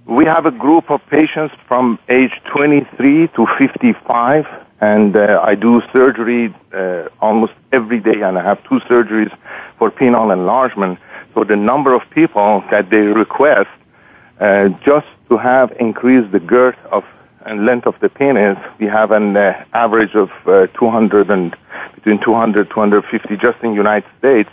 [0.05, 4.45] We have a group of patients from age 23 to 55,
[4.81, 9.35] and uh, I do surgery uh, almost every day, and I have two surgeries
[9.77, 10.99] for penile enlargement.
[11.33, 13.69] So the number of people that they request
[14.39, 17.03] uh, just to have increased the girth of
[17.49, 21.55] and length of the penis, we have an uh, average of uh, 200 and
[21.95, 24.49] between 200 250 just in United States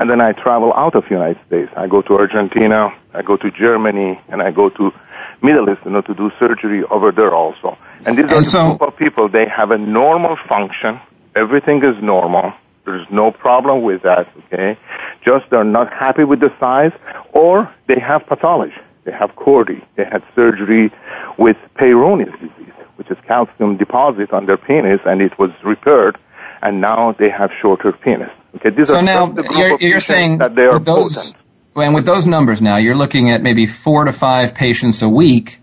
[0.00, 1.70] and then I travel out of United States.
[1.76, 4.92] I go to Argentina, I go to Germany, and I go to
[5.42, 7.76] Middle East, you know, to do surgery over there also.
[8.06, 9.28] And these and are so, the group of people.
[9.28, 10.98] They have a normal function.
[11.36, 12.54] Everything is normal.
[12.86, 14.26] There's no problem with that.
[14.44, 14.78] Okay,
[15.22, 16.92] just they're not happy with the size,
[17.32, 18.80] or they have pathology.
[19.04, 19.84] They have chordee.
[19.96, 20.92] They had surgery
[21.38, 26.18] with Peyronie's disease, which is calcium deposit on their penis, and it was repaired,
[26.62, 28.30] and now they have shorter penis.
[28.56, 31.36] Okay, these so are now you're, you're saying that they are those, potent.
[31.76, 35.60] And with those numbers now, you're looking at maybe four to five patients a week,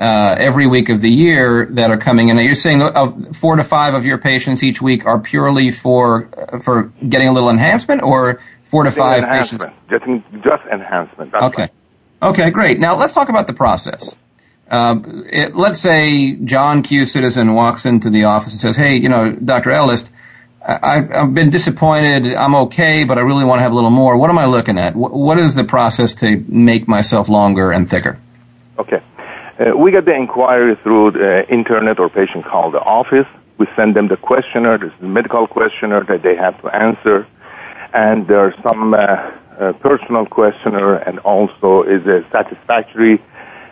[0.00, 2.36] uh, every week of the year that are coming in.
[2.36, 6.28] Now you're saying uh, four to five of your patients each week are purely for
[6.36, 9.64] uh, for getting a little enhancement, or four to five patients?
[9.90, 11.32] Getting just enhancement.
[11.32, 11.62] That's okay.
[11.62, 11.72] Right.
[12.22, 12.80] Okay, great.
[12.80, 14.14] Now let's talk about the process.
[14.70, 15.00] Uh,
[15.30, 17.06] it, let's say John Q.
[17.06, 19.70] Citizen walks into the office and says, "Hey, you know, Dr.
[19.70, 20.10] Elist,
[20.68, 22.34] I, have been disappointed.
[22.34, 24.16] I'm okay, but I really want to have a little more.
[24.18, 24.94] What am I looking at?
[24.94, 28.18] what is the process to make myself longer and thicker?
[28.78, 29.02] Okay.
[29.58, 33.26] Uh, we get the inquiry through the internet or patient call the office.
[33.56, 34.74] We send them the questionnaire.
[34.74, 37.26] A medical questionnaire that they have to answer.
[37.94, 43.20] And there are some uh, uh, personal questionnaire and also is a satisfactory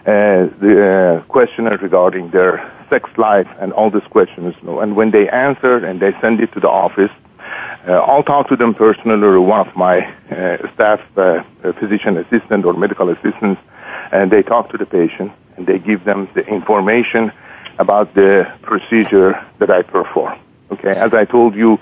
[0.06, 4.54] uh, the uh, regarding their sex life and all these questions.
[4.62, 7.10] And when they answer and they send it to the office,
[7.88, 11.42] uh, I'll talk to them personally or one of my uh, staff, uh,
[11.80, 13.60] physician assistant or medical assistants,
[14.12, 17.32] and they talk to the patient and they give them the information
[17.78, 20.38] about the procedure that I perform.
[20.70, 21.78] Okay, as I told you,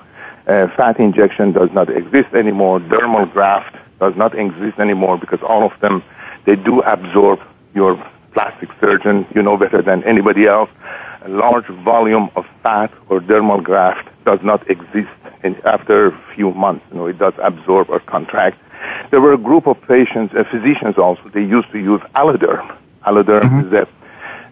[0.46, 2.80] uh, fat injection does not exist anymore.
[2.80, 6.02] Dermal graft does not exist anymore because all of them
[6.46, 7.40] they do absorb
[7.74, 7.96] your
[8.32, 10.70] plastic surgeon, you know better than anybody else,
[11.24, 15.08] a large volume of fat or dermal graft does not exist
[15.42, 16.84] in, after a few months.
[16.90, 18.58] You know, it does absorb or contract.
[19.10, 22.76] There were a group of patients, uh, physicians also, they used to use alloderm.
[23.06, 23.74] Alloderm mm-hmm.
[23.74, 23.86] is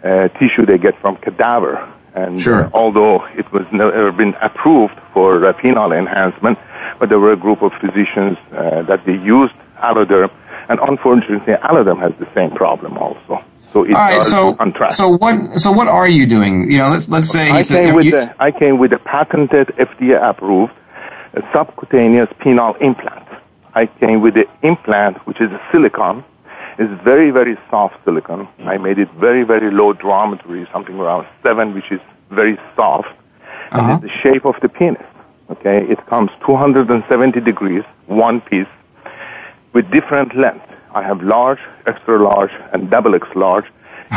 [0.03, 1.93] a uh, tissue they get from cadaver.
[2.15, 2.67] And sure.
[2.67, 6.59] uh, although it was never been approved for uh, penile enhancement,
[7.03, 10.31] but there were a group of physicians uh, that they used alloderm.
[10.69, 13.43] And unfortunately, alloderm has the same problem also.
[13.73, 14.57] So it All right, so,
[14.91, 15.61] So what?
[15.61, 16.71] So what are you doing?
[16.71, 20.17] You know, let's let's say I came with you, I came with a patented FDA
[20.23, 20.75] approved
[21.53, 23.27] subcutaneous penile implant.
[23.75, 26.25] I came with the implant, which is a silicone.
[26.79, 28.47] It's very very soft silicone.
[28.61, 33.09] I made it very very low geometry, something around seven, which is very soft,
[33.73, 33.93] and uh-huh.
[33.95, 35.03] it's the shape of the penis.
[35.53, 38.67] Okay, it comes 270 degrees, one piece,
[39.75, 40.65] with different length.
[40.95, 43.67] I have large, extra large, and double X large.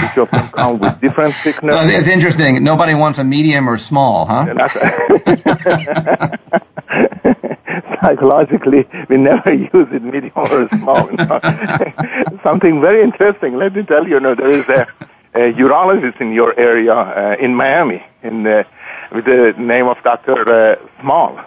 [0.01, 1.73] Each of them come with different thickness.
[1.73, 2.63] So it's interesting.
[2.63, 4.45] Nobody wants a medium or small, huh?
[8.01, 11.09] Psychologically, we never use it medium or small.
[12.43, 13.57] Something very interesting.
[13.57, 14.87] Let me tell you, you know, there is a,
[15.33, 18.63] a urologist in your area uh, in Miami in uh,
[19.11, 20.37] with the name of Dr.
[20.51, 21.39] Uh, Small.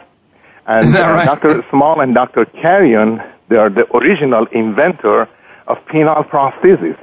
[0.67, 1.25] And, Is that right?
[1.25, 1.65] Dr.
[1.71, 2.45] Small and Dr.
[2.45, 5.29] Carrion, they are the original inventor
[5.67, 6.99] of penile prosthesis.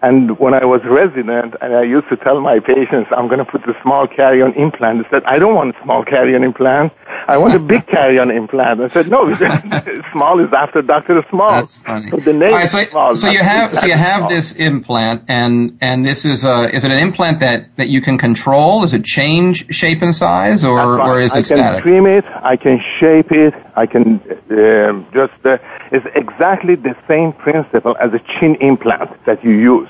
[0.00, 3.44] And when I was resident, and I used to tell my patients, I'm going to
[3.44, 5.02] put the small Carrion implant.
[5.02, 6.92] They said, I don't want a small Carrion implant.
[7.26, 8.80] I want a big Carrion implant.
[8.80, 9.34] I said, no,
[10.12, 11.24] small is after Dr.
[11.30, 11.50] Small.
[11.50, 12.10] That's funny.
[12.10, 14.28] the name right, so, small, so you have, so you have small.
[14.30, 18.18] this implant, and and this is a is it an implant that that you can
[18.18, 18.82] control?
[18.82, 21.64] Does it change shape and size, or or is it I static?
[21.64, 22.24] I can trim it.
[22.24, 23.54] I can shape it.
[23.76, 25.44] I can uh, just.
[25.44, 25.58] Uh,
[25.90, 29.87] it's exactly the same principle as a chin implant that you use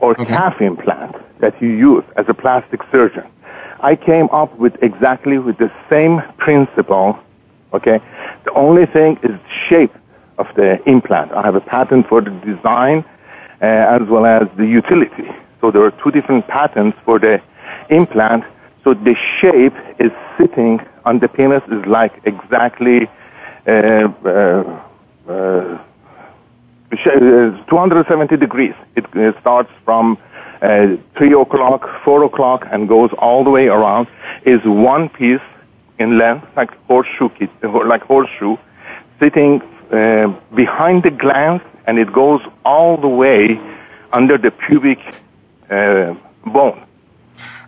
[0.00, 0.26] or okay.
[0.26, 3.24] calf implant that you use as a plastic surgeon.
[3.80, 7.18] I came up with exactly with the same principle.
[7.72, 8.00] Okay,
[8.44, 9.94] the only thing is shape
[10.38, 11.32] of the implant.
[11.32, 13.04] I have a patent for the design
[13.60, 15.28] uh, as well as the utility.
[15.60, 17.40] So there are two different patents for the
[17.90, 18.44] implant.
[18.82, 23.08] So the shape is sitting on the penis is like exactly
[23.66, 24.80] uh, uh,
[25.28, 25.78] uh
[26.96, 28.74] 270 degrees.
[28.96, 30.18] It, it starts from
[30.62, 34.08] uh, 3 o'clock, 4 o'clock, and goes all the way around,
[34.44, 35.40] is one piece
[35.98, 37.28] in length, like horseshoe,
[37.62, 38.56] like horseshoe,
[39.20, 43.60] sitting uh, behind the glans, and it goes all the way
[44.12, 44.98] under the pubic
[45.70, 46.14] uh,
[46.46, 46.82] bone.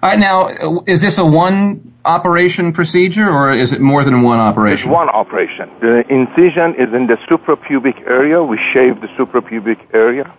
[0.02, 4.38] All right, now, is this a one operation procedure or is it more than one
[4.38, 4.88] operation?
[4.88, 5.70] It's one operation.
[5.80, 8.42] The incision is in the suprapubic area.
[8.42, 10.32] We shave the suprapubic area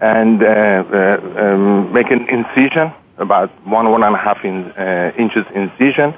[0.00, 5.12] and uh, uh, um, make an incision, about one, one and a half in, uh,
[5.16, 6.14] inches incision.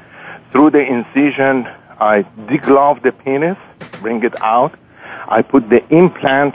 [0.53, 1.67] Through the incision,
[2.01, 3.59] I deglove the penis,
[4.01, 4.75] bring it out.
[5.29, 6.55] I put the implant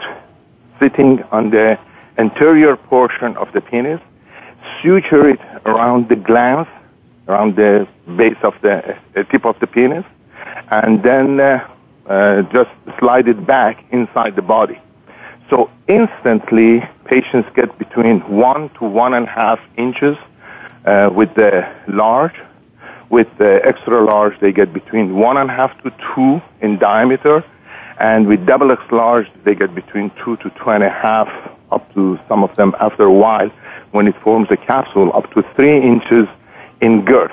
[0.80, 1.78] sitting on the
[2.18, 4.02] anterior portion of the penis
[4.82, 6.68] suture it around the glans,
[7.28, 10.06] around the base of the uh, tip of the penis,
[10.70, 11.68] and then uh,
[12.08, 14.80] uh, just slide it back inside the body.
[15.50, 20.18] So instantly, patients get between one to one and a half inches
[20.86, 22.36] uh, with the large.
[23.10, 27.44] With the extra large, they get between one and a half to two in diameter,
[28.00, 31.28] and with double X large, they get between two to two and a half,
[31.72, 33.50] up to some of them after a while,
[33.92, 36.26] when it forms a capsule up to three inches
[36.82, 37.32] in girth.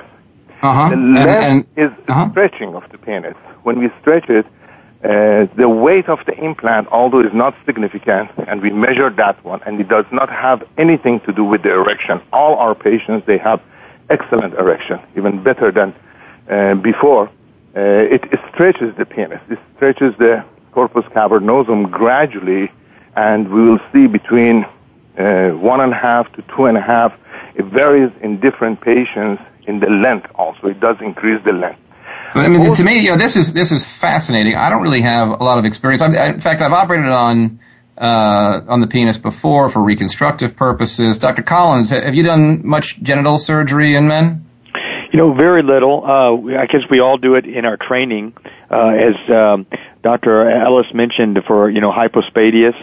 [0.61, 0.89] Uh-huh.
[0.89, 2.31] The length is uh-huh.
[2.31, 3.35] stretching of the penis.
[3.63, 4.45] When we stretch it,
[5.03, 9.61] uh, the weight of the implant, although is not significant, and we measure that one,
[9.65, 12.21] and it does not have anything to do with the erection.
[12.33, 13.61] All our patients, they have
[14.09, 15.95] excellent erection, even better than
[16.49, 17.29] uh, before.
[17.75, 19.39] Uh, it, it, stretches the penis.
[19.49, 22.69] It stretches the corpus cavernosum gradually,
[23.15, 24.65] and we will see between
[25.17, 27.13] uh, one and a half to two and a half.
[27.59, 30.67] It varies in different patients in the length also.
[30.67, 31.81] It does increase the length.
[32.31, 34.55] So I mean, to me, you know, this is this is fascinating.
[34.55, 36.01] I don't really have a lot of experience.
[36.01, 37.59] I, in fact, I've operated on
[37.97, 41.17] uh, on the penis before for reconstructive purposes.
[41.17, 41.41] Dr.
[41.41, 44.45] Collins, have you done much genital surgery in men?
[45.11, 46.05] You know, very little.
[46.05, 48.33] Uh, I guess we all do it in our training,
[48.71, 49.65] uh, as um,
[50.01, 50.45] Dr.
[50.45, 52.77] Elist mentioned for you know hypospadias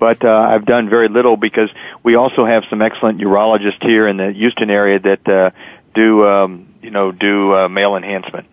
[0.00, 1.70] but uh, I've done very little because
[2.02, 5.50] we also have some excellent urologists here in the Houston area that uh,
[5.94, 8.48] do um, you know do uh, male enhancement.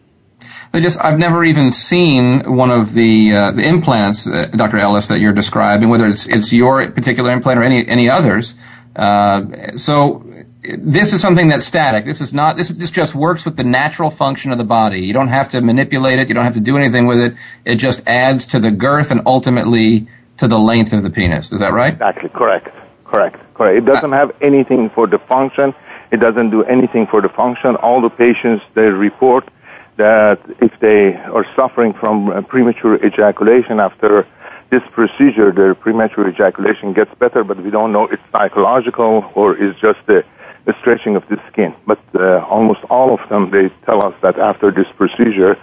[0.73, 4.77] I just I've never even seen one of the uh, the implants, uh, Dr.
[4.77, 8.53] Elist, that you're describing, whether it's it's your particular implant or any any others.
[8.95, 10.25] Uh, so
[10.61, 12.05] this is something that's static.
[12.05, 12.57] This is not.
[12.57, 15.01] This this just works with the natural function of the body.
[15.01, 16.27] You don't have to manipulate it.
[16.27, 17.35] You don't have to do anything with it.
[17.63, 20.07] It just adds to the girth and ultimately
[20.37, 21.51] to the length of the penis.
[21.51, 21.93] Is that right?
[21.93, 22.29] Exactly.
[22.29, 22.69] Correct.
[23.05, 23.37] Correct.
[23.55, 23.77] Correct.
[23.77, 25.73] It doesn't have anything for the function.
[26.11, 27.75] It doesn't do anything for the function.
[27.75, 29.49] All the patients, they report
[29.97, 34.27] that if they are suffering from premature ejaculation after
[34.69, 39.75] this procedure, their premature ejaculation gets better, but we don't know it's psychological or is
[39.77, 40.23] just the,
[40.65, 41.73] the, stretching of the skin.
[41.85, 45.57] But uh, almost all of them, they tell us that after this procedure,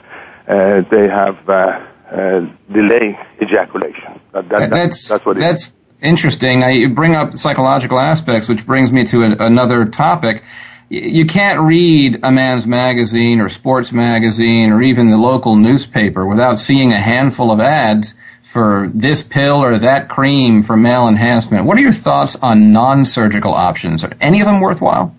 [0.48, 4.20] uh, they have uh, uh, Uh, delay ejaculation.
[4.32, 6.60] That, that, that's, that's what that's interesting.
[6.60, 10.44] Now you bring up psychological aspects, which brings me to a, another topic.
[10.88, 16.60] You can't read a man's magazine or sports magazine or even the local newspaper without
[16.60, 21.64] seeing a handful of ads for this pill or that cream for male enhancement.
[21.64, 24.04] What are your thoughts on non-surgical options?
[24.04, 25.16] Are any of them worthwhile?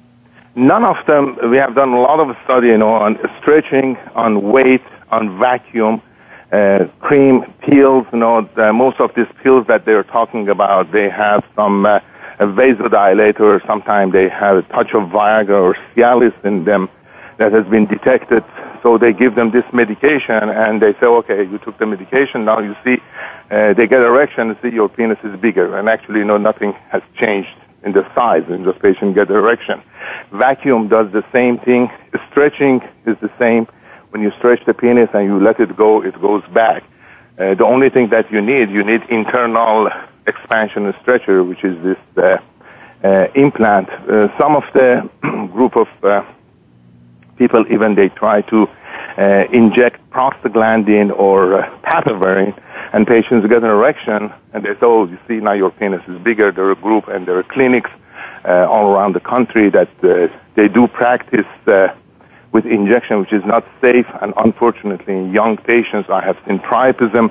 [0.55, 1.37] None of them.
[1.51, 6.01] We have done a lot of study, you know, on stretching, on weight, on vacuum,
[6.55, 8.05] uh, cream pills.
[8.13, 11.99] You know, the, most of these pills that they're talking about, they have some uh,
[12.39, 13.65] vasodilator.
[13.65, 16.89] Sometimes they have a touch of Viagra or Cialis in them
[17.37, 18.43] that has been detected.
[18.81, 22.45] So they give them this medication and they say, okay, you took the medication.
[22.45, 22.97] Now you see,
[23.51, 25.77] uh, they get erection and see your penis is bigger.
[25.77, 29.81] And actually, you know, nothing has changed in the size and the patient get erection.
[30.31, 31.89] Vacuum does the same thing.
[32.29, 33.67] Stretching is the same.
[34.15, 36.85] When you stretch the penis and you let it go, it goes back.
[37.37, 39.89] Uh, the only thing that you need, you need internal
[40.25, 42.37] expansion and stretcher, which is this uh,
[43.03, 43.89] uh, implant.
[43.89, 45.09] Uh, some of the
[45.51, 46.23] group of uh,
[47.37, 48.69] people, even they try to
[49.17, 52.61] uh, inject prostaglandin or uh,
[52.93, 56.17] and patients get an erection, and they say, oh, you see, now your penis is
[56.19, 56.53] bigger.
[56.53, 57.91] There are a group, and there are clinics
[58.45, 59.89] all around the country that
[60.55, 61.47] they do practice
[62.55, 64.07] with injection, which is not safe.
[64.21, 67.25] And unfortunately, in young patients, I have seen priapism,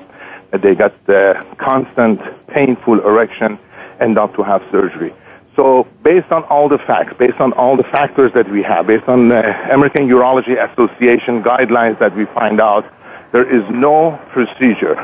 [0.51, 3.57] they got uh, constant painful erection,
[3.99, 5.11] end up to have surgery.
[5.55, 9.07] So based on all the facts, based on all the factors that we have, based
[9.07, 12.85] on the American Urology Association guidelines that we find out,
[13.31, 14.97] there is no procedure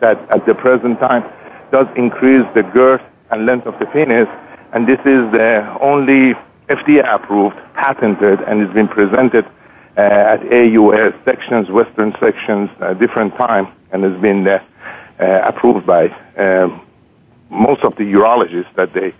[0.00, 1.24] that at the present time
[1.72, 4.28] does increase the girth and length of the penis,
[4.72, 5.50] and this is the
[5.80, 6.34] only
[6.68, 9.44] FDA approved, patented, and it's been presented
[9.96, 14.60] uh, at AUA sections, Western sections, uh, different time, and has been uh,
[15.18, 16.84] approved by um,
[17.50, 19.14] most of the urologists that they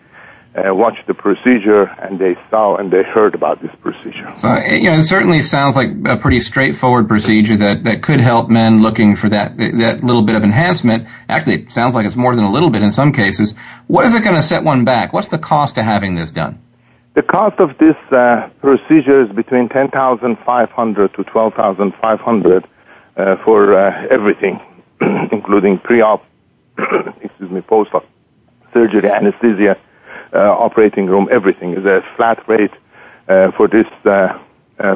[0.57, 4.32] watched the procedure and they saw and they heard about this procedure.
[4.36, 8.49] So, you know, it certainly sounds like a pretty straightforward procedure that, that could help
[8.49, 11.09] men looking for that, that little bit of enhancement.
[11.28, 13.55] Actually, it sounds like it's more than a little bit in some cases.
[13.86, 15.12] What is it going to set one back?
[15.12, 16.61] What's the cost to having this done?
[17.14, 22.64] The cost of this uh, procedure is between 10500 to 12500
[23.16, 24.60] uh, for uh, everything,
[25.30, 26.26] including pre-op,
[27.22, 28.04] excuse me, post-op
[28.72, 29.78] surgery, anesthesia,
[30.32, 32.72] uh, operating room, everything is a flat rate
[33.28, 34.36] uh, for this uh,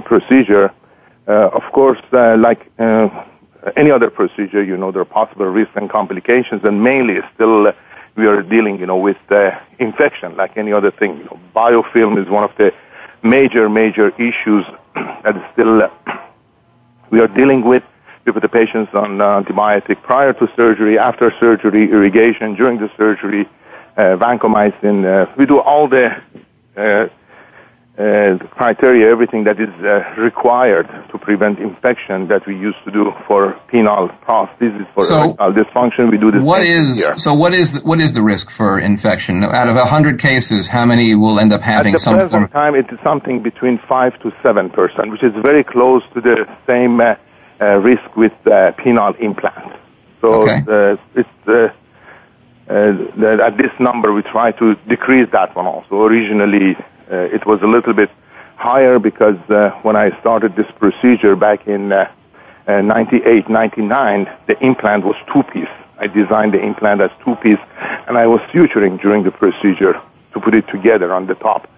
[0.01, 0.73] procedure.
[1.29, 2.69] of course, like
[3.77, 7.73] any other procedure, you know, there are possible risks and complications, and mainly still
[8.19, 11.19] we are dealing, you know, with the infection, like any other thing.
[11.19, 12.75] You know, biofilm is one of the
[13.23, 15.89] major, major issues that is still
[17.11, 17.85] we are dealing with.
[18.25, 23.49] We put the patients on antibiotic prior to surgery, after surgery, irrigation during the surgery,
[23.97, 24.97] uh, vancomycin.
[25.07, 26.15] Uh, we do all the
[27.99, 29.71] uh, criteria, everything that is
[30.17, 35.53] required to prevent infection that we used to do for penile prosthesis for so erectile
[35.53, 36.11] dysfunction.
[36.11, 36.41] We do this.
[36.41, 37.19] What is here.
[37.19, 37.35] so?
[37.35, 39.43] What is the, what is the risk for infection?
[39.43, 42.49] Out of hundred cases, how many will end up having At the some present form?
[42.49, 46.47] time, it is something between five to seven percent, which is very close to the
[46.67, 47.17] same uh,
[47.61, 49.75] uh, risk with uh, penile implant.
[50.21, 50.99] So okay.
[51.15, 51.69] it's uh,
[52.69, 56.03] at this number, we try to decrease that one also.
[56.05, 58.11] Originally, uh, it was a little bit
[58.57, 61.89] higher because uh, when I started this procedure back in
[62.67, 65.69] 98, 99, the implant was two-piece.
[65.99, 67.59] I designed the implant as two-piece,
[68.07, 70.01] and I was suturing during the procedure
[70.33, 71.69] to put it together on the top.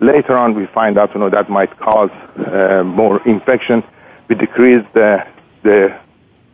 [0.00, 3.82] Later on, we find out, you know, that might cause uh, more infection.
[4.28, 5.24] We decreased the,
[5.62, 5.96] the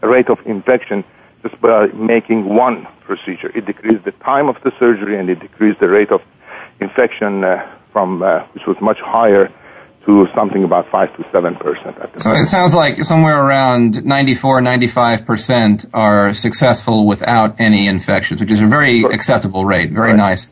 [0.03, 1.05] rate of infection
[1.43, 3.51] just by making one procedure.
[3.57, 6.23] It decreased the time of the surgery and it decreased the rate of
[6.81, 9.53] infection uh, from uh, which was much higher
[10.07, 12.23] to something about 5 to 7 percent.
[12.23, 18.51] So it sounds like somewhere around 94, 95 percent are successful without any infections, which
[18.51, 19.13] is a very sure.
[19.13, 19.91] acceptable rate.
[19.91, 20.17] Very right.
[20.17, 20.49] nice.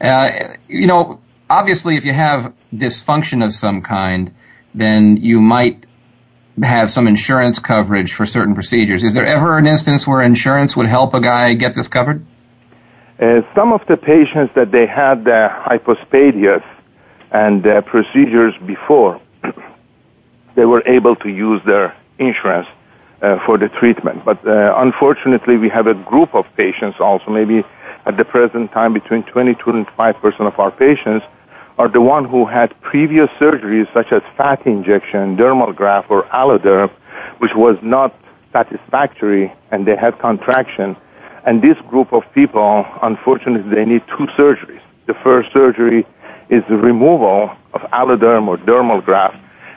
[0.00, 4.34] Uh, you know, obviously, if you have dysfunction of some kind,
[4.74, 5.86] then you might
[6.62, 9.02] have some insurance coverage for certain procedures.
[9.02, 12.24] Is there ever an instance where insurance would help a guy get this covered?
[13.18, 16.64] Uh, some of the patients that they had uh, hypospadias
[17.32, 19.20] and uh, procedures before,
[20.54, 22.68] they were able to use their insurance
[23.22, 24.24] uh, for the treatment.
[24.24, 27.64] But uh, unfortunately, we have a group of patients also, maybe
[28.06, 31.24] at the present time between 20 to 25 percent of our patients
[31.78, 36.90] are the one who had previous surgeries such as fat injection, dermal graft, or alloderm,
[37.38, 38.14] which was not
[38.52, 40.96] satisfactory, and they had contraction.
[41.46, 44.82] And this group of people, unfortunately, they need two surgeries.
[45.06, 46.06] The first surgery
[46.50, 49.36] is the removal of alloderm or dermal graft,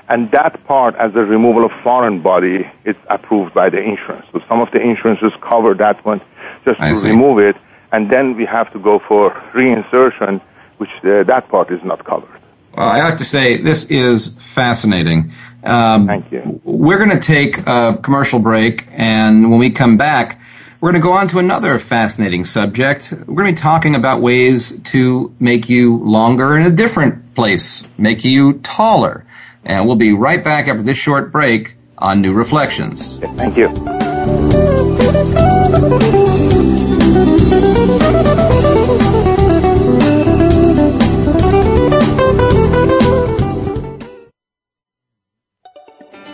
[0.10, 4.26] and that part, as a removal of foreign body, is approved by the insurance.
[4.34, 6.20] So some of the insurances cover that one
[6.66, 7.10] just I to see.
[7.10, 7.56] remove it,
[7.92, 10.42] and then we have to go for reinsertion
[10.78, 12.40] which uh, that part is not covered.
[12.76, 15.32] Well, I have to say, this is fascinating.
[15.64, 16.60] Um, Thank you.
[16.64, 20.42] We're going to take a commercial break, and when we come back,
[20.84, 23.10] we're going to go on to another fascinating subject.
[23.10, 27.86] We're going to be talking about ways to make you longer in a different place,
[27.98, 29.26] make you taller.
[29.64, 33.16] And we'll be right back after this short break on New Reflections.
[33.16, 33.70] Thank you.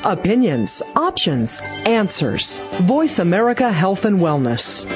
[0.10, 2.58] Opinions, options, answers.
[2.82, 4.88] Voice America Health and Wellness.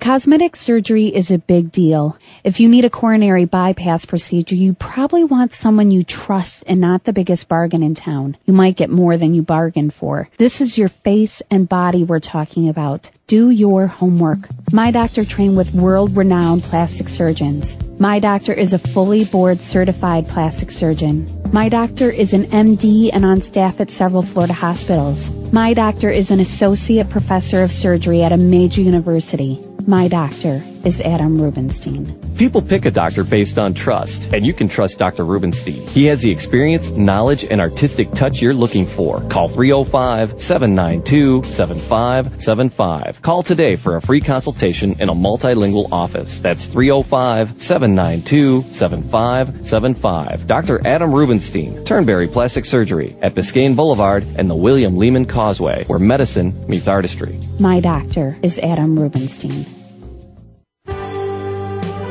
[0.00, 2.16] Cosmetic surgery is a big deal.
[2.42, 7.04] If you need a coronary bypass procedure, you probably want someone you trust and not
[7.04, 8.38] the biggest bargain in town.
[8.46, 10.30] You might get more than you bargained for.
[10.38, 13.10] This is your face and body we're talking about.
[13.26, 14.50] Do your homework.
[14.70, 17.78] My doctor trained with world renowned plastic surgeons.
[17.98, 21.26] My doctor is a fully board certified plastic surgeon.
[21.50, 25.30] My doctor is an MD and on staff at several Florida hospitals.
[25.54, 29.58] My doctor is an associate professor of surgery at a major university.
[29.86, 32.36] My doctor is Adam Rubenstein.
[32.36, 35.24] People pick a doctor based on trust, and you can trust Dr.
[35.24, 35.86] Rubenstein.
[35.86, 39.20] He has the experience, knowledge, and artistic touch you're looking for.
[39.28, 43.22] Call 305 792 7575.
[43.22, 46.40] Call today for a free consultation in a multilingual office.
[46.40, 50.46] That's 305 792 7575.
[50.46, 50.86] Dr.
[50.86, 56.66] Adam Rubenstein, Turnberry Plastic Surgery at Biscayne Boulevard and the William Lehman Causeway, where medicine
[56.68, 57.38] meets artistry.
[57.58, 59.83] My doctor is Adam Rubenstein.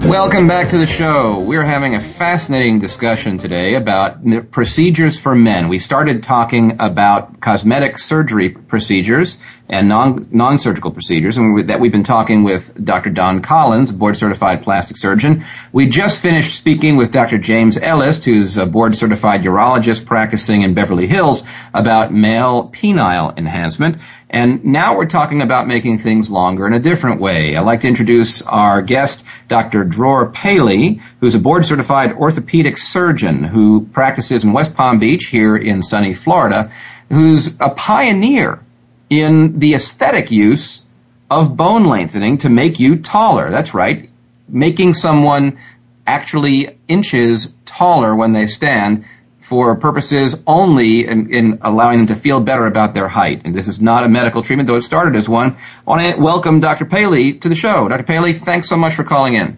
[0.06, 1.40] Welcome back to the show.
[1.40, 5.68] We're having a fascinating discussion today about procedures for men.
[5.68, 11.92] We started talking about cosmetic surgery procedures and non, non-surgical procedures, and we, that we've
[11.92, 13.10] been talking with Dr.
[13.10, 15.46] Don Collins, board certified plastic surgeon.
[15.72, 17.40] We just finished speaking with Dr.
[17.40, 21.44] James Elist, who's a board certified urologist practicing in Beverly Hills,
[21.74, 23.98] about male penile enhancement.
[24.30, 27.56] And now we're talking about making things longer in a different way.
[27.56, 29.84] I'd like to introduce our guest, Dr.
[29.84, 35.56] Dror Paley, who's a board certified orthopedic surgeon who practices in West Palm Beach here
[35.56, 36.72] in sunny Florida,
[37.10, 38.62] who's a pioneer
[39.10, 40.84] in the aesthetic use
[41.30, 43.50] of bone lengthening to make you taller.
[43.52, 44.10] That's right.
[44.48, 45.60] Making someone
[46.06, 49.06] actually inches taller when they stand
[49.40, 53.44] for purposes only in, in, allowing them to feel better about their height.
[53.46, 55.56] And this is not a medical treatment, though it started as one.
[55.56, 56.86] I want to welcome Dr.
[56.86, 57.88] Paley to the show.
[57.88, 58.04] Dr.
[58.04, 59.58] Paley, thanks so much for calling in.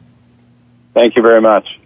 [0.94, 1.80] Thank you very much.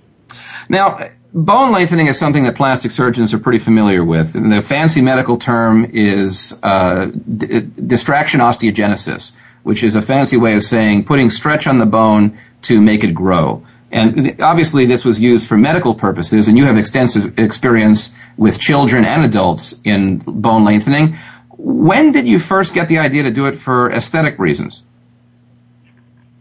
[0.68, 0.98] Now,
[1.34, 4.36] bone lengthening is something that plastic surgeons are pretty familiar with.
[4.36, 9.32] And the fancy medical term is uh, d- distraction osteogenesis,
[9.64, 13.14] which is a fancy way of saying putting stretch on the bone to make it
[13.14, 13.66] grow.
[13.92, 19.04] And obviously this was used for medical purposes, and you have extensive experience with children
[19.04, 21.18] and adults in bone lengthening.
[21.50, 24.82] When did you first get the idea to do it for aesthetic reasons?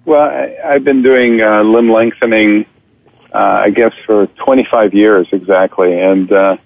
[0.04, 2.66] Well, I, have been doing uh, limb lengthening
[3.32, 5.98] uh, I guess, for 25 years exactly.
[5.98, 6.56] And uh,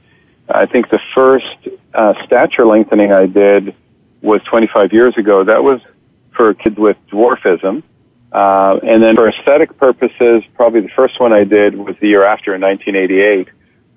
[0.49, 1.57] I think the first
[1.93, 3.75] uh, stature lengthening I did
[4.23, 5.45] was 25 years ago.
[5.45, 5.81] That was
[6.33, 7.83] for kids with dwarfism.
[8.33, 12.25] Uh, and then for aesthetic purposes, probably the first one I did was the year
[12.25, 13.49] after in 1988.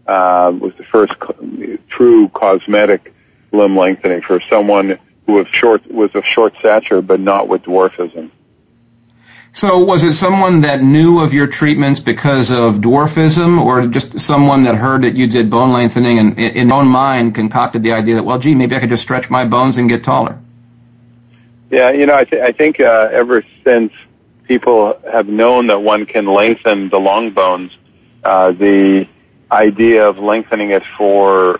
[0.05, 3.13] Uh, was the first co- true cosmetic
[3.51, 8.31] limb lengthening for someone who was short was of short stature but not with dwarfism.
[9.57, 14.65] So was it someone that knew of your treatments because of dwarfism or just someone
[14.65, 18.17] that heard that you did bone lengthening and in their own mind concocted the idea
[18.17, 20.37] that, well, gee, maybe I could just stretch my bones and get taller?
[21.71, 23.93] Yeah, you know, I, th- I think uh, ever since
[24.43, 27.75] people have known that one can lengthen the long bones,
[28.23, 29.07] uh, the
[29.51, 31.59] idea of lengthening it for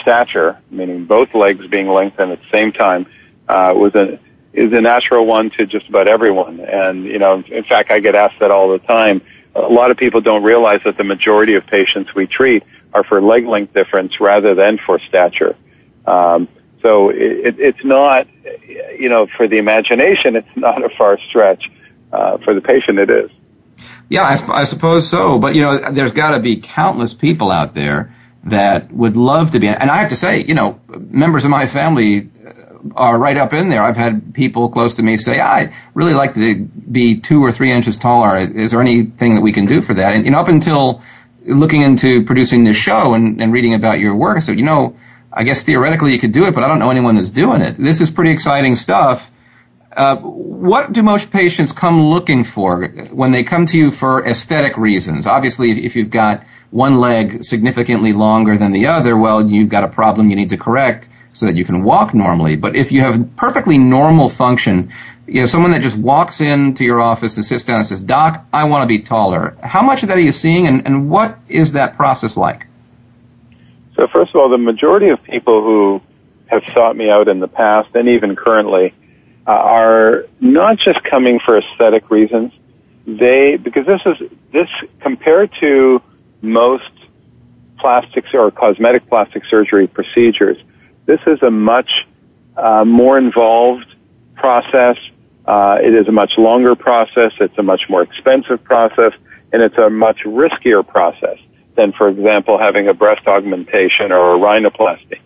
[0.00, 3.06] stature, meaning both legs being lengthened at the same time,
[3.46, 4.18] uh, was a
[4.56, 6.60] is a natural one to just about everyone.
[6.60, 9.20] And, you know, in fact, I get asked that all the time.
[9.54, 13.20] a lot of people don't realize that the majority of patients we treat are for
[13.20, 15.54] leg length difference rather than for stature.
[16.06, 16.48] Um,
[16.82, 18.26] so it, it's not,
[18.98, 21.70] you know, for the imagination, it's not a far stretch.
[22.12, 23.30] Uh, for the patient, it is.
[24.08, 25.38] Yeah, I, I suppose so.
[25.38, 29.58] But you know, there's got to be countless people out there that would love to
[29.58, 29.66] be.
[29.66, 32.30] And I have to say, you know, members of my family
[32.94, 33.82] are right up in there.
[33.82, 37.72] I've had people close to me say, I really like to be two or three
[37.72, 38.36] inches taller.
[38.38, 40.12] Is there anything that we can do for that?
[40.14, 41.02] And, you know, up until
[41.44, 44.96] looking into producing this show and, and reading about your work, I said, you know,
[45.32, 47.76] I guess theoretically you could do it, but I don't know anyone that's doing it.
[47.78, 49.30] This is pretty exciting stuff.
[49.96, 54.76] Uh, what do most patients come looking for when they come to you for aesthetic
[54.76, 55.26] reasons?
[55.26, 59.88] Obviously, if you've got one leg significantly longer than the other, well, you've got a
[59.88, 62.56] problem you need to correct so that you can walk normally.
[62.56, 64.92] But if you have perfectly normal function,
[65.26, 68.44] you know, someone that just walks into your office and sits down and says, Doc,
[68.52, 69.56] I want to be taller.
[69.62, 72.66] How much of that are you seeing and, and what is that process like?
[73.96, 76.02] So first of all, the majority of people who
[76.48, 78.94] have sought me out in the past and even currently
[79.52, 82.52] are not just coming for aesthetic reasons.
[83.06, 84.68] They, because this is, this
[85.00, 86.02] compared to
[86.42, 86.90] most
[87.78, 90.56] plastics or cosmetic plastic surgery procedures,
[91.06, 92.06] this is a much
[92.56, 93.86] uh, more involved
[94.34, 94.96] process.
[95.46, 97.32] Uh, it is a much longer process.
[97.38, 99.12] It's a much more expensive process,
[99.52, 101.38] and it's a much riskier process
[101.76, 105.20] than, for example, having a breast augmentation or a rhinoplasty.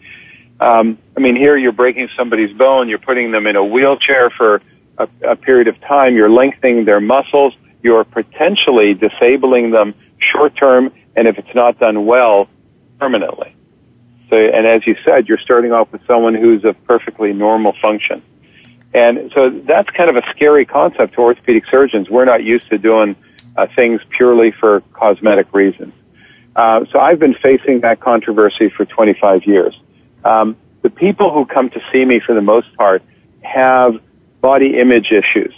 [0.61, 4.61] Um, I mean, here you're breaking somebody's bone, you're putting them in a wheelchair for
[4.99, 10.93] a, a period of time, you're lengthening their muscles, you're potentially disabling them short term,
[11.17, 12.47] and if it's not done well,
[12.99, 13.57] permanently.
[14.29, 18.23] So, and as you said, you're starting off with someone who's of perfectly normal function.
[18.93, 22.11] And so that's kind of a scary concept to orthopedic surgeons.
[22.11, 23.17] We're not used to doing
[23.57, 25.95] uh, things purely for cosmetic reasons.
[26.55, 29.79] Uh, so I've been facing that controversy for 25 years.
[30.25, 33.03] Um, the people who come to see me for the most part
[33.43, 34.01] have
[34.41, 35.55] body image issues.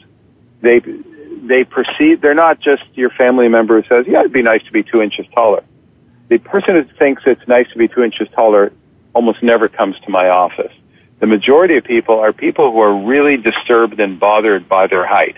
[0.61, 4.63] They they perceive they're not just your family member who says, "Yeah, it'd be nice
[4.65, 5.63] to be two inches taller."
[6.29, 8.73] The person who thinks it's nice to be two inches taller
[9.13, 10.73] almost never comes to my office.
[11.21, 15.37] The majority of people are people who are really disturbed and bothered by their height,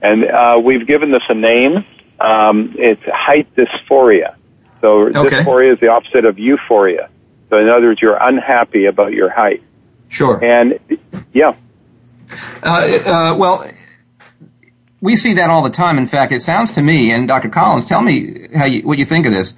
[0.00, 1.84] and uh, we've given this a name.
[2.20, 4.36] Um, it's height dysphoria.
[4.80, 5.42] So okay.
[5.42, 7.08] dysphoria is the opposite of euphoria.
[7.52, 9.62] So in other words, you're unhappy about your height.
[10.08, 10.42] Sure.
[10.42, 10.78] And
[11.34, 11.54] yeah.
[12.62, 13.70] Uh, uh, well,
[15.02, 15.98] we see that all the time.
[15.98, 17.50] In fact, it sounds to me, and Dr.
[17.50, 19.54] Collins, tell me how you, what you think of this.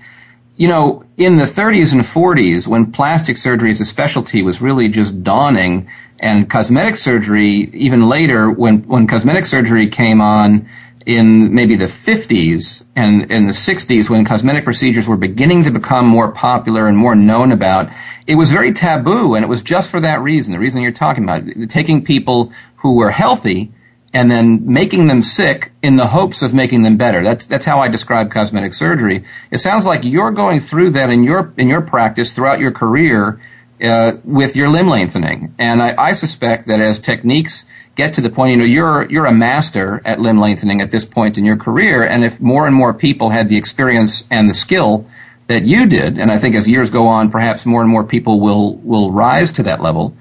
[0.57, 4.89] You know, in the 30s and 40s, when plastic surgery as a specialty was really
[4.89, 5.89] just dawning,
[6.19, 10.69] and cosmetic surgery, even later, when when cosmetic surgery came on,
[11.07, 16.07] in maybe the 50s and in the 60s when cosmetic procedures were beginning to become
[16.07, 17.91] more popular and more known about,
[18.27, 21.25] it was very taboo and it was just for that reason, the reason you're talking
[21.25, 23.73] about, taking people who were healthy
[24.15, 27.23] and then making them sick in the hopes of making them better.
[27.25, 29.25] That's that's how I describe cosmetic surgery.
[29.51, 33.41] It sounds like you're going through that in your in your practice throughout your career
[33.83, 38.31] uh, with your limb lengthening, and I, I suspect that as techniques get to the
[38.31, 41.57] point, you know, you're, you're a master at limb lengthening at this point in your
[41.57, 42.05] career.
[42.05, 45.09] And if more and more people had the experience and the skill
[45.47, 48.41] that you did, and I think as years go on, perhaps more and more people
[48.41, 50.17] will, will rise to that level.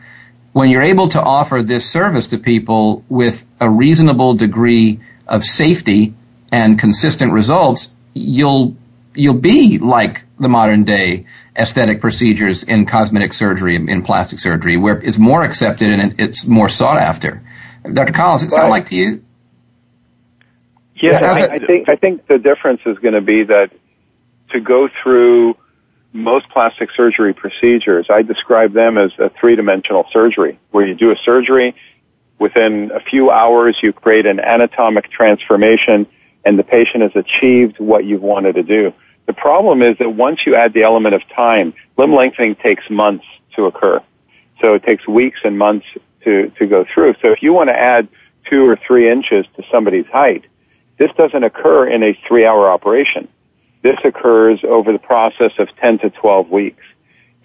[0.51, 6.13] When you're able to offer this service to people with a reasonable degree of safety
[6.51, 8.75] and consistent results, you'll,
[9.15, 14.99] you'll be like the modern day aesthetic procedures in cosmetic surgery, in plastic surgery, where
[14.99, 17.41] it's more accepted and it's more sought after.
[17.91, 18.13] Dr.
[18.13, 19.23] Collins, it sound like to you?
[20.95, 23.71] Yeah, I, I think I think the difference is going to be that
[24.51, 25.57] to go through
[26.13, 31.15] most plastic surgery procedures, I describe them as a three-dimensional surgery, where you do a
[31.25, 31.75] surgery,
[32.39, 36.05] within a few hours you create an anatomic transformation,
[36.45, 38.93] and the patient has achieved what you've wanted to do.
[39.25, 43.25] The problem is that once you add the element of time, limb lengthening takes months
[43.55, 44.01] to occur.
[44.61, 45.87] So it takes weeks and months
[46.23, 47.15] to, to go through.
[47.21, 48.07] So if you want to add
[48.49, 50.45] two or three inches to somebody's height,
[50.97, 53.27] this doesn't occur in a three hour operation.
[53.81, 56.83] This occurs over the process of 10 to 12 weeks.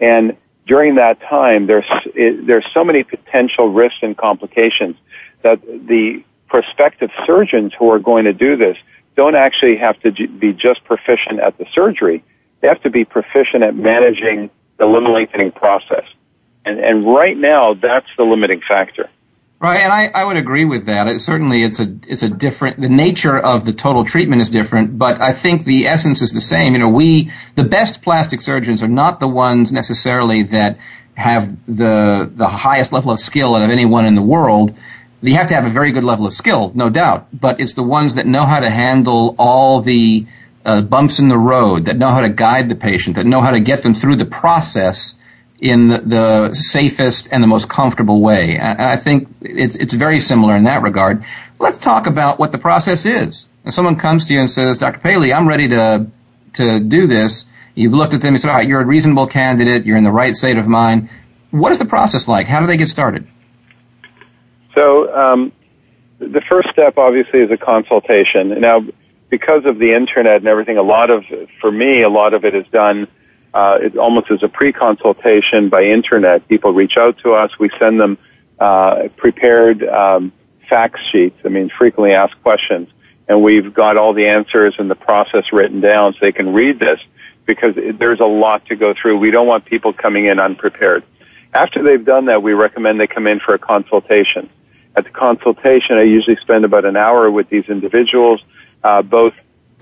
[0.01, 4.97] And during that time, there's, it, there's so many potential risks and complications
[5.43, 8.76] that the prospective surgeons who are going to do this
[9.16, 12.22] don't actually have to be just proficient at the surgery.
[12.61, 16.05] They have to be proficient at managing the limb lengthening process.
[16.64, 19.09] And, and right now, that's the limiting factor.
[19.61, 21.09] Right, and I, I would agree with that.
[21.09, 22.80] It, certainly, it's a it's a different.
[22.80, 26.40] The nature of the total treatment is different, but I think the essence is the
[26.40, 26.74] same.
[26.74, 30.78] You know, we the best plastic surgeons are not the ones necessarily that
[31.16, 34.76] have the the highest level of skill out of anyone in the world.
[35.22, 37.82] You have to have a very good level of skill, no doubt, but it's the
[37.82, 40.26] ones that know how to handle all the
[40.64, 43.50] uh, bumps in the road, that know how to guide the patient, that know how
[43.50, 45.16] to get them through the process
[45.61, 48.56] in the, the safest and the most comfortable way.
[48.56, 51.24] And I think it's, it's very similar in that regard.
[51.59, 53.48] Let's talk about what the process is.
[53.64, 55.00] If someone comes to you and says, Dr.
[55.00, 56.06] Paley, I'm ready to,
[56.54, 57.46] to do this.
[57.74, 59.84] You've looked at them and said, all right, you're a reasonable candidate.
[59.84, 61.11] You're in the right state of mind.
[61.50, 62.46] What is the process like?
[62.46, 63.26] How do they get started?
[64.74, 65.52] So, um,
[66.18, 68.61] the first step obviously is a consultation.
[68.61, 68.84] Now,
[69.28, 71.24] because of the internet and everything, a lot of,
[71.61, 73.09] for me, a lot of it is done
[73.55, 76.46] uh, it almost as a pre-consultation by internet.
[76.49, 77.51] People reach out to us.
[77.59, 78.18] We send them
[78.59, 80.32] uh, prepared um,
[80.68, 81.38] fact sheets.
[81.44, 82.88] I mean, frequently asked questions,
[83.28, 86.78] and we've got all the answers and the process written down so they can read
[86.78, 87.01] this
[87.46, 89.18] because there's a lot to go through.
[89.18, 91.03] We don't want people coming in unprepared.
[91.55, 94.51] After they've done that, we recommend they come in for a consultation.
[94.94, 98.42] At the consultation, I usually spend about an hour with these individuals,
[98.84, 99.32] uh, both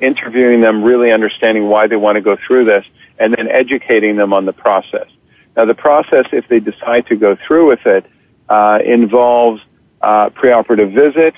[0.00, 2.84] interviewing them, really understanding why they want to go through this,
[3.18, 5.08] and then educating them on the process.
[5.56, 8.04] Now, the process, if they decide to go through with it,
[8.48, 9.62] uh, involves
[10.02, 11.34] uh, preoperative visit.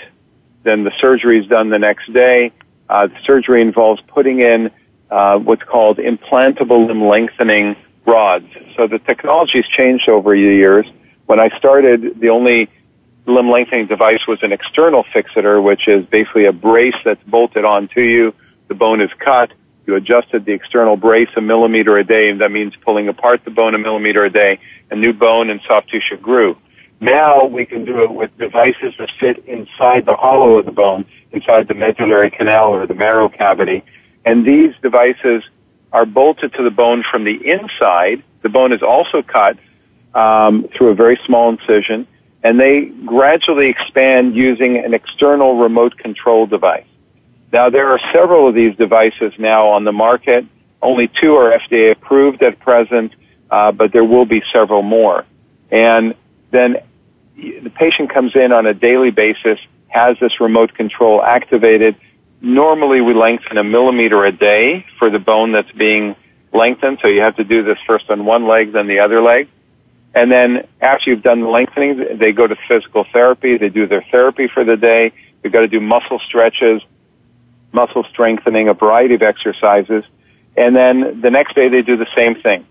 [0.65, 2.53] Then the surgery is done the next day.
[2.89, 4.71] Uh, the surgery involves putting in
[5.11, 7.77] uh, what's called implantable limb lengthening
[8.07, 8.47] rods.
[8.77, 10.87] So the technology has changed over the years.
[11.27, 12.69] When I started, the only
[13.27, 18.01] limb lengthening device was an external fixator, which is basically a brace that's bolted onto
[18.01, 18.35] you.
[18.69, 19.53] The bone is cut
[19.89, 23.51] you adjusted the external brace a millimeter a day, and that means pulling apart the
[23.51, 24.61] bone a millimeter a day,
[24.91, 26.57] and new bone and soft tissue grew.
[27.01, 31.07] Now we can do it with devices that fit inside the hollow of the bone,
[31.33, 33.83] inside the medullary canal or the marrow cavity.
[34.27, 35.43] And these devices
[35.93, 38.23] are bolted to the bone from the inside.
[38.43, 39.57] The bone is also cut
[40.15, 42.07] um, through a very small incision,
[42.43, 46.85] and they gradually expand using an external remote control device.
[47.53, 50.45] Now, there are several of these devices now on the market.
[50.83, 53.15] Only two are FDA approved at present,
[53.51, 55.25] uh, but there will be several more.
[55.71, 56.15] And
[56.51, 56.77] then
[57.37, 61.97] the patient comes in on a daily basis, has this remote control activated.
[62.41, 66.17] Normally, we lengthen a millimeter a day for the bone that's being
[66.53, 66.99] lengthened.
[67.01, 69.49] So you have to do this first on one leg, then the other leg.
[70.15, 73.57] And then after you've done the lengthening, they go to physical therapy.
[73.57, 75.13] They do their therapy for the day.
[75.43, 76.83] We've got to do muscle stretches
[77.73, 80.05] muscle strengthening, a variety of exercises.
[80.57, 82.67] And then the next day they do the same thing.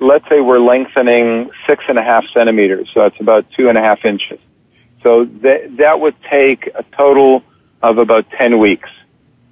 [0.00, 3.80] Let's say we're lengthening six and a half centimeters, so it's about two and a
[3.80, 4.40] half inches.
[5.02, 7.42] So that, that would take a total
[7.82, 8.90] of about 10 weeks.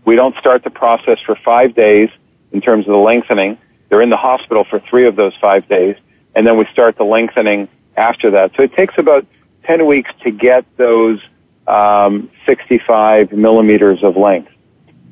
[0.05, 2.09] We don't start the process for five days
[2.53, 3.59] in terms of the lengthening.
[3.88, 5.97] They're in the hospital for three of those five days,
[6.34, 8.53] and then we start the lengthening after that.
[8.57, 9.26] So it takes about
[9.64, 11.20] 10 weeks to get those
[11.66, 14.51] um, 65 millimeters of length.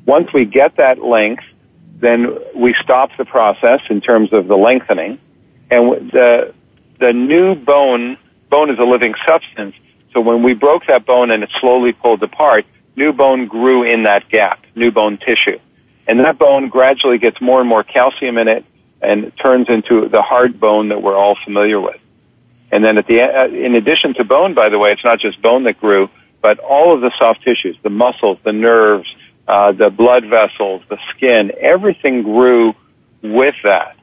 [0.05, 1.43] Once we get that length,
[1.99, 5.19] then we stop the process in terms of the lengthening,
[5.69, 6.53] and the
[6.99, 8.17] the new bone
[8.49, 9.75] bone is a living substance.
[10.13, 14.03] So when we broke that bone and it slowly pulled apart, new bone grew in
[14.03, 15.59] that gap, new bone tissue,
[16.07, 18.65] and that bone gradually gets more and more calcium in it
[19.01, 21.99] and turns into the hard bone that we're all familiar with.
[22.71, 25.41] And then at the uh, in addition to bone, by the way, it's not just
[25.41, 26.09] bone that grew,
[26.41, 29.07] but all of the soft tissues, the muscles, the nerves,
[29.49, 32.75] uh, the blood vessels, the skin, everything grew
[33.23, 33.97] with that.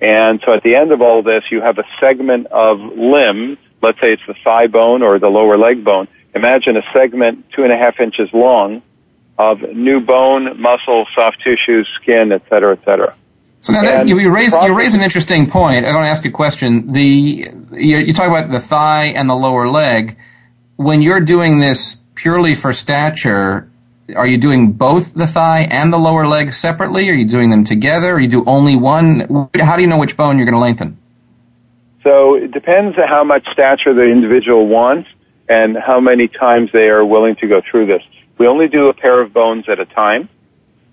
[0.00, 4.00] And so at the end of all this, you have a segment of limb, let's
[4.00, 6.08] say it's the thigh bone or the lower leg bone.
[6.34, 8.82] Imagine a segment two and a half inches long
[9.38, 13.14] of new bone, muscle, soft tissue, skin, et cetera, et cetera.
[13.60, 15.84] So now that, you, raise you raise an interesting point.
[15.84, 16.86] I want to ask you a question.
[16.86, 20.16] The you, you talk about the thigh and the lower leg.
[20.76, 23.70] When you're doing this purely for stature,
[24.14, 27.08] are you doing both the thigh and the lower leg separately?
[27.10, 28.14] Are you doing them together?
[28.14, 29.48] Or you do only one?
[29.58, 30.98] How do you know which bone you're going to lengthen?
[32.02, 35.08] So it depends on how much stature the individual wants
[35.48, 38.02] and how many times they are willing to go through this.
[38.38, 40.28] We only do a pair of bones at a time.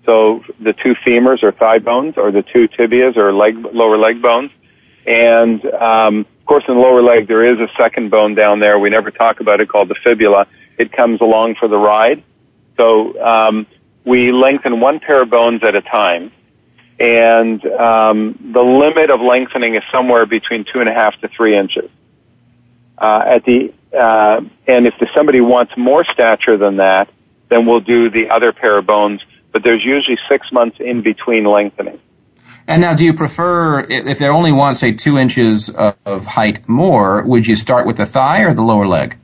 [0.06, 4.22] So the two femurs or thigh bones or the two tibias or leg, lower leg
[4.22, 4.50] bones.
[5.06, 8.78] And, um, of course in the lower leg there is a second bone down there.
[8.78, 10.46] We never talk about it called the fibula.
[10.78, 12.22] It comes along for the ride
[12.76, 13.66] so um,
[14.04, 16.32] we lengthen one pair of bones at a time,
[16.98, 21.56] and um, the limit of lengthening is somewhere between two and a half to three
[21.56, 21.90] inches.
[22.96, 27.08] Uh, at the uh, and if somebody wants more stature than that,
[27.48, 29.20] then we'll do the other pair of bones.
[29.52, 32.00] But there's usually six months in between lengthening.
[32.66, 37.22] And now, do you prefer if they only want, say, two inches of height more?
[37.22, 39.18] Would you start with the thigh or the lower leg?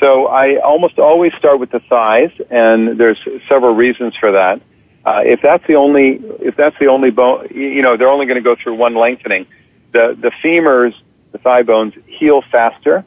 [0.00, 3.18] So I almost always start with the thighs, and there's
[3.48, 4.60] several reasons for that.
[5.04, 8.36] Uh, if that's the only, if that's the only bone, you know, they're only going
[8.36, 9.46] to go through one lengthening.
[9.92, 10.94] The the femurs,
[11.32, 13.04] the thigh bones, heal faster.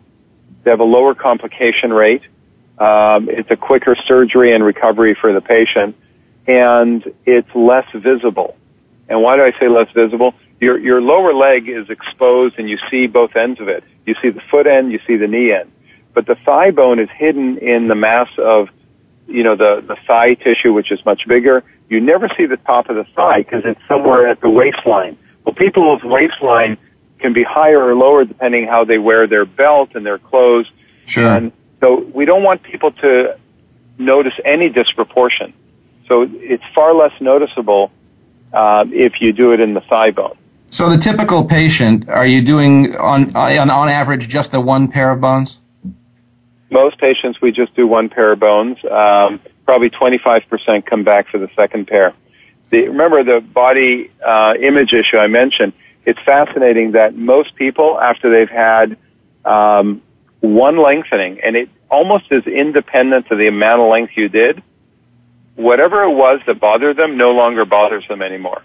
[0.64, 2.24] They have a lower complication rate.
[2.78, 5.96] Um, it's a quicker surgery and recovery for the patient,
[6.48, 8.58] and it's less visible.
[9.08, 10.34] And why do I say less visible?
[10.60, 13.84] Your your lower leg is exposed, and you see both ends of it.
[14.06, 15.72] You see the foot end, you see the knee end
[16.14, 18.70] but the thigh bone is hidden in the mass of,
[19.28, 21.64] you know, the, the thigh tissue, which is much bigger.
[21.90, 25.18] You never see the top of the thigh because it's somewhere at the waistline.
[25.46, 26.78] Well, people's waistline
[27.20, 30.70] can be higher or lower depending how they wear their belt and their clothes.
[31.06, 31.34] Sure.
[31.34, 33.38] And so we don't want people to
[33.98, 35.54] notice any disproportion.
[36.08, 37.92] So it's far less noticeable
[38.52, 40.38] uh, if you do it in the thigh bone.
[40.72, 45.12] So the typical patient, are you doing on on, on average just the one pair
[45.12, 45.60] of bones?
[46.72, 48.78] Most patients, we just do one pair of bones.
[48.90, 52.14] Um, probably 25% come back for the second pair.
[52.70, 55.74] The, remember the body uh, image issue I mentioned.
[56.06, 58.98] It's fascinating that most people, after they've had
[59.44, 60.02] um,
[60.40, 64.64] one lengthening, and it almost is independent of the amount of length you did,
[65.56, 68.64] whatever it was that bothered them no longer bothers them anymore.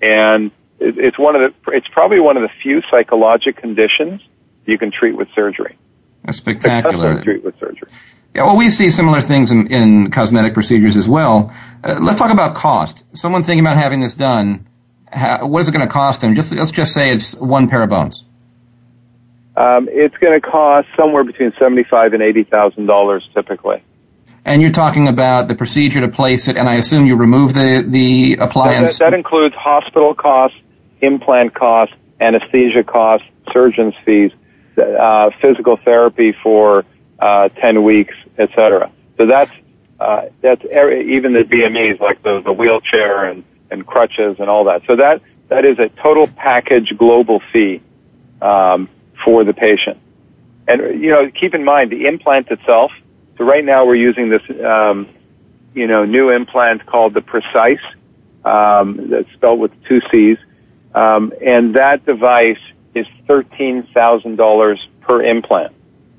[0.00, 4.22] And it, it's one of the, it's probably one of the few psychologic conditions
[4.64, 5.76] you can treat with surgery.
[6.24, 7.22] That's spectacular.
[7.44, 7.88] With surgery.
[8.34, 11.54] Yeah, well, we see similar things in, in cosmetic procedures as well.
[11.84, 13.04] Uh, let's talk about cost.
[13.16, 14.66] Someone thinking about having this done,
[15.06, 16.34] how, what is it going to cost them?
[16.34, 18.24] Just let's just say it's one pair of bones.
[19.56, 23.82] Um, it's going to cost somewhere between seventy-five and eighty thousand dollars typically.
[24.44, 27.84] And you're talking about the procedure to place it, and I assume you remove the
[27.86, 28.98] the appliance.
[28.98, 30.58] that, that includes hospital costs,
[31.00, 34.32] implant costs, anesthesia costs, surgeon's fees
[34.78, 36.84] uh, physical therapy for
[37.18, 38.90] uh, 10 weeks, etc.
[39.16, 39.52] So that's
[40.00, 44.82] uh, that's even the DMEs like the, the wheelchair and, and crutches and all that.
[44.86, 47.80] So that that is a total package global fee
[48.42, 48.88] um,
[49.24, 49.98] for the patient.
[50.66, 52.92] And you know, keep in mind the implant itself.
[53.38, 55.08] So right now we're using this, um,
[55.74, 57.80] you know, new implant called the PRECICE.
[58.44, 60.36] Um, that's spelled with two C's,
[60.94, 62.58] um, and that device
[62.94, 65.74] is $13,000 per implant.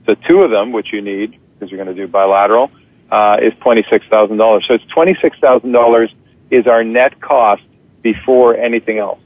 [0.05, 2.71] So two of them, which you need because you're going to do bilateral,
[3.09, 4.67] uh, is $26,000.
[4.67, 6.13] So it's $26,000
[6.51, 7.63] is our net cost
[8.01, 9.19] before anything else.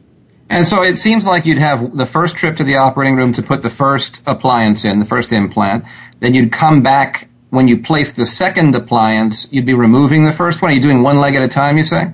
[0.49, 3.43] And so it seems like you'd have the first trip to the operating room to
[3.43, 5.85] put the first appliance in, the first implant.
[6.19, 10.61] Then you'd come back when you place the second appliance, you'd be removing the first
[10.61, 10.71] one.
[10.71, 12.11] Are you doing one leg at a time, you say?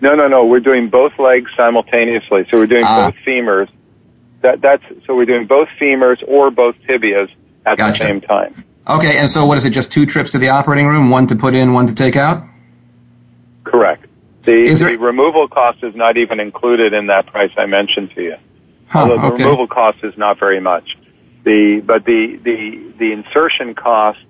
[0.00, 0.46] No, no, no.
[0.46, 2.46] We're doing both legs simultaneously.
[2.50, 3.10] So we're doing ah.
[3.10, 3.68] both femurs
[4.44, 7.30] that, that's so we're doing both femurs or both tibias
[7.66, 7.92] at gotcha.
[7.92, 8.64] the same time.
[8.86, 9.70] Okay, and so what is it?
[9.70, 12.44] Just two trips to the operating room, one to put in, one to take out.
[13.64, 14.06] Correct.
[14.42, 14.90] The, there...
[14.90, 18.36] the removal cost is not even included in that price I mentioned to you.
[18.86, 19.44] Huh, Although the okay.
[19.44, 20.98] removal cost is not very much.
[21.44, 24.20] The but the the the insertion cost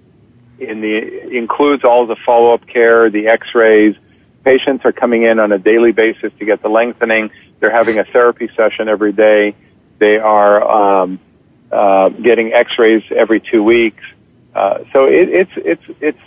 [0.61, 3.97] in the includes all the follow up care, the X-rays.
[4.45, 7.31] Patients are coming in on a daily basis to get the lengthening.
[7.59, 9.57] They're having a therapy session every day.
[9.99, 11.21] They are um,
[11.71, 14.03] uh, getting X-rays every two weeks.
[14.55, 16.19] Uh, so it, it's it's it's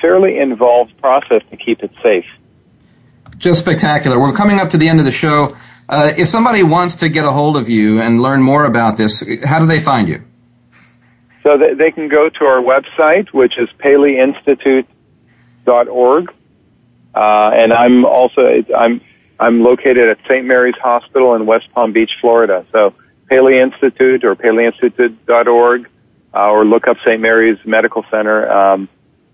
[0.00, 2.26] fairly involved process to keep it safe.
[3.38, 4.20] Just spectacular.
[4.20, 5.56] We're coming up to the end of the show.
[5.88, 9.24] Uh, if somebody wants to get a hold of you and learn more about this,
[9.44, 10.24] how do they find you?
[11.42, 16.32] So they, they can go to our website, which is paleyinstitute.org.
[17.12, 19.00] Uh, and I'm also, I'm,
[19.40, 20.44] I'm located at St.
[20.44, 22.64] Mary's Hospital in West Palm Beach, Florida.
[22.72, 22.94] So
[23.30, 25.88] Paley Institute or paleyinstitute.org,
[26.34, 27.20] uh, or look up St.
[27.20, 28.88] Mary's Medical Center um,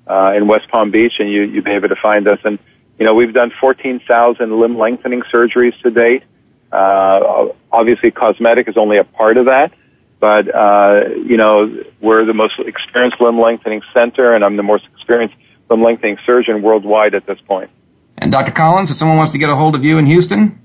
[0.07, 2.39] uh, in West Palm Beach, and you you'll be able to find us.
[2.45, 2.59] And
[2.99, 6.23] you know we've done 14,000 limb lengthening surgeries to date.
[6.71, 9.73] Uh, obviously, cosmetic is only a part of that,
[10.21, 14.85] but uh, you know we're the most experienced limb lengthening center, and I'm the most
[14.95, 15.37] experienced
[15.71, 17.71] limb lengthening surgeon worldwide at this point.
[18.19, 18.53] And Dr.
[18.53, 20.61] Collins, if someone wants to get a hold of you in Houston,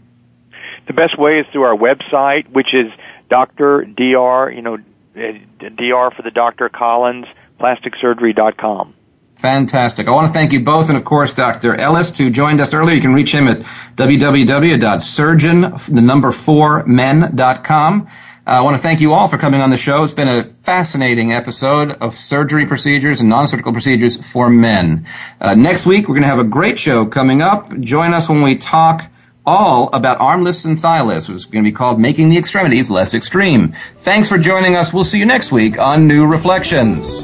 [0.88, 2.91] the best way is through our website, which is
[3.32, 3.86] Dr.
[3.86, 4.51] Dr.
[4.51, 4.77] You know,
[5.15, 6.11] Dr.
[6.15, 6.67] for the Dr.
[6.67, 7.25] Collins,
[7.59, 8.93] plasticsurgery.com.
[9.36, 10.07] Fantastic.
[10.07, 11.73] I want to thank you both, and of course, Dr.
[11.73, 12.93] Elist, who joined us earlier.
[12.93, 13.61] You can reach him at
[13.95, 18.07] www.surgeon, the number four, men.com.
[18.45, 20.03] Uh, I want to thank you all for coming on the show.
[20.03, 25.07] It's been a fascinating episode of surgery procedures and non-surgical procedures for men.
[25.39, 27.79] Uh, next week, we're going to have a great show coming up.
[27.79, 29.09] Join us when we talk
[29.45, 31.29] all about armless and lifts.
[31.29, 33.75] It's going to be called Making the Extremities Less Extreme.
[33.97, 34.93] Thanks for joining us.
[34.93, 37.21] We'll see you next week on New Reflections.